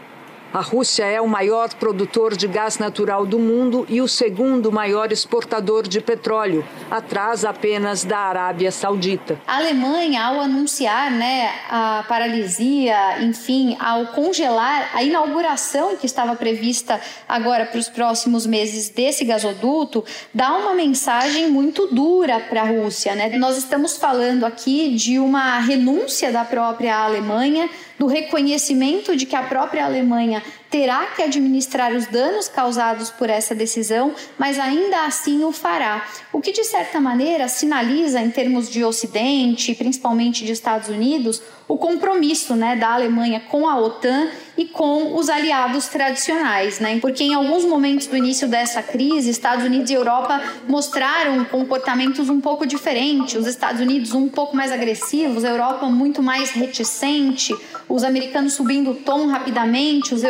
A 0.55 0.61
Rússia 0.61 1.03
é 1.03 1.19
o 1.19 1.27
maior 1.27 1.73
produtor 1.73 2.33
de 2.33 2.47
gás 2.47 2.77
natural 2.77 3.25
do 3.25 3.37
mundo 3.37 3.85
e 3.89 3.99
o 3.99 4.07
segundo 4.07 4.71
maior 4.71 5.11
exportador 5.11 5.85
de 5.85 5.99
petróleo, 5.99 6.65
atrás 6.89 7.43
apenas 7.43 8.05
da 8.05 8.19
Arábia 8.19 8.71
Saudita. 8.71 9.37
A 9.45 9.57
Alemanha, 9.57 10.23
ao 10.23 10.39
anunciar 10.39 11.11
né, 11.11 11.51
a 11.69 12.05
paralisia, 12.07 13.21
enfim, 13.21 13.75
ao 13.81 14.05
congelar 14.13 14.91
a 14.93 15.03
inauguração 15.03 15.97
que 15.97 16.05
estava 16.05 16.37
prevista 16.37 17.01
agora 17.27 17.65
para 17.65 17.77
os 17.77 17.89
próximos 17.89 18.45
meses 18.45 18.87
desse 18.87 19.25
gasoduto, 19.25 20.05
dá 20.33 20.55
uma 20.55 20.73
mensagem 20.73 21.51
muito 21.51 21.87
dura 21.87 22.39
para 22.39 22.61
a 22.61 22.65
Rússia. 22.65 23.13
Né? 23.13 23.37
Nós 23.37 23.57
estamos 23.57 23.97
falando 23.97 24.45
aqui 24.45 24.95
de 24.95 25.19
uma 25.19 25.59
renúncia 25.59 26.31
da 26.31 26.45
própria 26.45 26.95
Alemanha 26.95 27.69
do 27.97 28.07
reconhecimento 28.07 29.15
de 29.15 29.25
que 29.25 29.35
a 29.35 29.43
própria 29.43 29.85
Alemanha 29.85 30.43
terá 30.75 31.05
que 31.05 31.21
administrar 31.21 31.93
os 31.93 32.05
danos 32.07 32.49
causados 32.49 33.09
por 33.09 33.29
essa 33.29 33.55
decisão, 33.55 34.13
mas 34.37 34.59
ainda 34.59 35.05
assim 35.05 35.41
o 35.45 35.53
fará. 35.53 36.05
O 36.33 36.41
que, 36.41 36.51
de 36.51 36.65
certa 36.65 36.99
maneira, 36.99 37.47
sinaliza, 37.47 38.19
em 38.19 38.29
termos 38.29 38.69
de 38.69 38.83
Ocidente, 38.83 39.73
principalmente 39.73 40.43
de 40.43 40.51
Estados 40.51 40.89
Unidos, 40.89 41.41
o 41.65 41.77
compromisso 41.77 42.55
né, 42.55 42.75
da 42.75 42.93
Alemanha 42.93 43.41
com 43.49 43.69
a 43.69 43.79
OTAN 43.79 44.27
e 44.57 44.65
com 44.65 45.15
os 45.15 45.29
aliados 45.29 45.87
tradicionais, 45.87 46.79
né? 46.79 46.99
Porque 46.99 47.23
em 47.23 47.33
alguns 47.33 47.65
momentos 47.65 48.07
do 48.07 48.15
início 48.15 48.47
dessa 48.47 48.83
crise, 48.83 49.29
Estados 49.29 49.65
Unidos 49.65 49.89
e 49.89 49.93
Europa 49.93 50.41
mostraram 50.67 51.43
comportamentos 51.45 52.29
um 52.29 52.39
pouco 52.39 52.65
diferentes. 52.65 53.35
Os 53.35 53.47
Estados 53.47 53.81
Unidos 53.81 54.13
um 54.13 54.29
pouco 54.29 54.55
mais 54.55 54.71
agressivos, 54.71 55.43
a 55.43 55.49
Europa 55.49 55.87
muito 55.87 56.21
mais 56.21 56.51
reticente, 56.51 57.53
os 57.89 58.03
americanos 58.03 58.53
subindo 58.53 58.91
o 58.91 58.95
tom 58.95 59.27
rapidamente, 59.27 60.13
os 60.13 60.23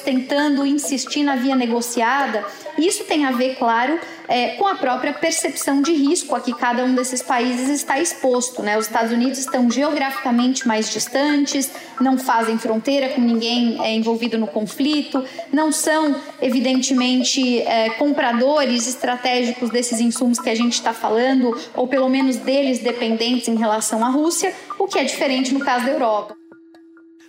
tentando 0.00 0.66
insistir 0.66 1.22
na 1.22 1.36
via 1.36 1.56
negociada. 1.56 2.44
Isso 2.78 3.04
tem 3.04 3.24
a 3.24 3.32
ver, 3.32 3.56
claro, 3.56 3.98
é, 4.28 4.50
com 4.50 4.66
a 4.66 4.76
própria 4.76 5.12
percepção 5.12 5.82
de 5.82 5.92
risco 5.92 6.36
a 6.36 6.40
que 6.40 6.54
cada 6.54 6.84
um 6.84 6.94
desses 6.94 7.22
países 7.22 7.68
está 7.70 7.98
exposto. 7.98 8.62
Né? 8.62 8.78
Os 8.78 8.86
Estados 8.86 9.10
Unidos 9.10 9.38
estão 9.38 9.70
geograficamente 9.70 10.68
mais 10.68 10.90
distantes, 10.90 11.70
não 12.00 12.16
fazem 12.18 12.58
fronteira 12.58 13.08
com 13.08 13.20
ninguém 13.20 13.78
é, 13.82 13.94
envolvido 13.94 14.38
no 14.38 14.46
conflito, 14.46 15.24
não 15.52 15.72
são, 15.72 16.14
evidentemente, 16.40 17.62
é, 17.62 17.90
compradores 17.90 18.86
estratégicos 18.86 19.70
desses 19.70 20.00
insumos 20.00 20.38
que 20.38 20.50
a 20.50 20.54
gente 20.54 20.74
está 20.74 20.92
falando, 20.92 21.56
ou 21.74 21.88
pelo 21.88 22.08
menos 22.08 22.36
deles 22.36 22.78
dependentes 22.78 23.48
em 23.48 23.56
relação 23.56 24.04
à 24.04 24.08
Rússia, 24.08 24.54
o 24.78 24.86
que 24.86 24.98
é 24.98 25.04
diferente 25.04 25.52
no 25.52 25.60
caso 25.60 25.86
da 25.86 25.92
Europa. 25.92 26.37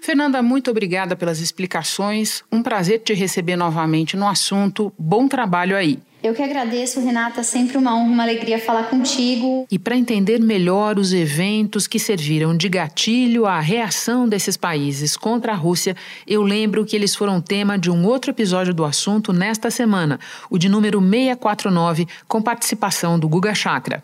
Fernanda, 0.01 0.41
muito 0.41 0.71
obrigada 0.71 1.15
pelas 1.15 1.39
explicações. 1.39 2.43
Um 2.51 2.63
prazer 2.63 2.99
te 2.99 3.13
receber 3.13 3.55
novamente 3.55 4.15
no 4.15 4.27
assunto. 4.27 4.93
Bom 4.97 5.27
trabalho 5.27 5.75
aí. 5.75 5.99
Eu 6.21 6.33
que 6.33 6.43
agradeço, 6.43 6.99
Renata. 6.99 7.43
Sempre 7.43 7.77
uma 7.77 7.95
honra, 7.95 8.11
uma 8.11 8.23
alegria 8.23 8.59
falar 8.59 8.83
contigo. 8.83 9.65
E 9.71 9.79
para 9.79 9.95
entender 9.95 10.39
melhor 10.39 10.99
os 10.99 11.13
eventos 11.13 11.87
que 11.87 11.97
serviram 11.97 12.55
de 12.55 12.67
gatilho 12.67 13.45
à 13.45 13.59
reação 13.59 14.27
desses 14.27 14.57
países 14.57 15.15
contra 15.15 15.53
a 15.53 15.55
Rússia, 15.55 15.95
eu 16.27 16.41
lembro 16.41 16.85
que 16.85 16.95
eles 16.95 17.15
foram 17.15 17.39
tema 17.39 17.77
de 17.77 17.89
um 17.89 18.05
outro 18.05 18.31
episódio 18.31 18.73
do 18.73 18.83
assunto 18.83 19.31
nesta 19.31 19.71
semana, 19.71 20.19
o 20.49 20.57
de 20.57 20.67
número 20.67 20.99
649, 20.99 22.05
com 22.27 22.41
participação 22.41 23.17
do 23.17 23.29
Guga 23.29 23.55
Chakra. 23.55 24.03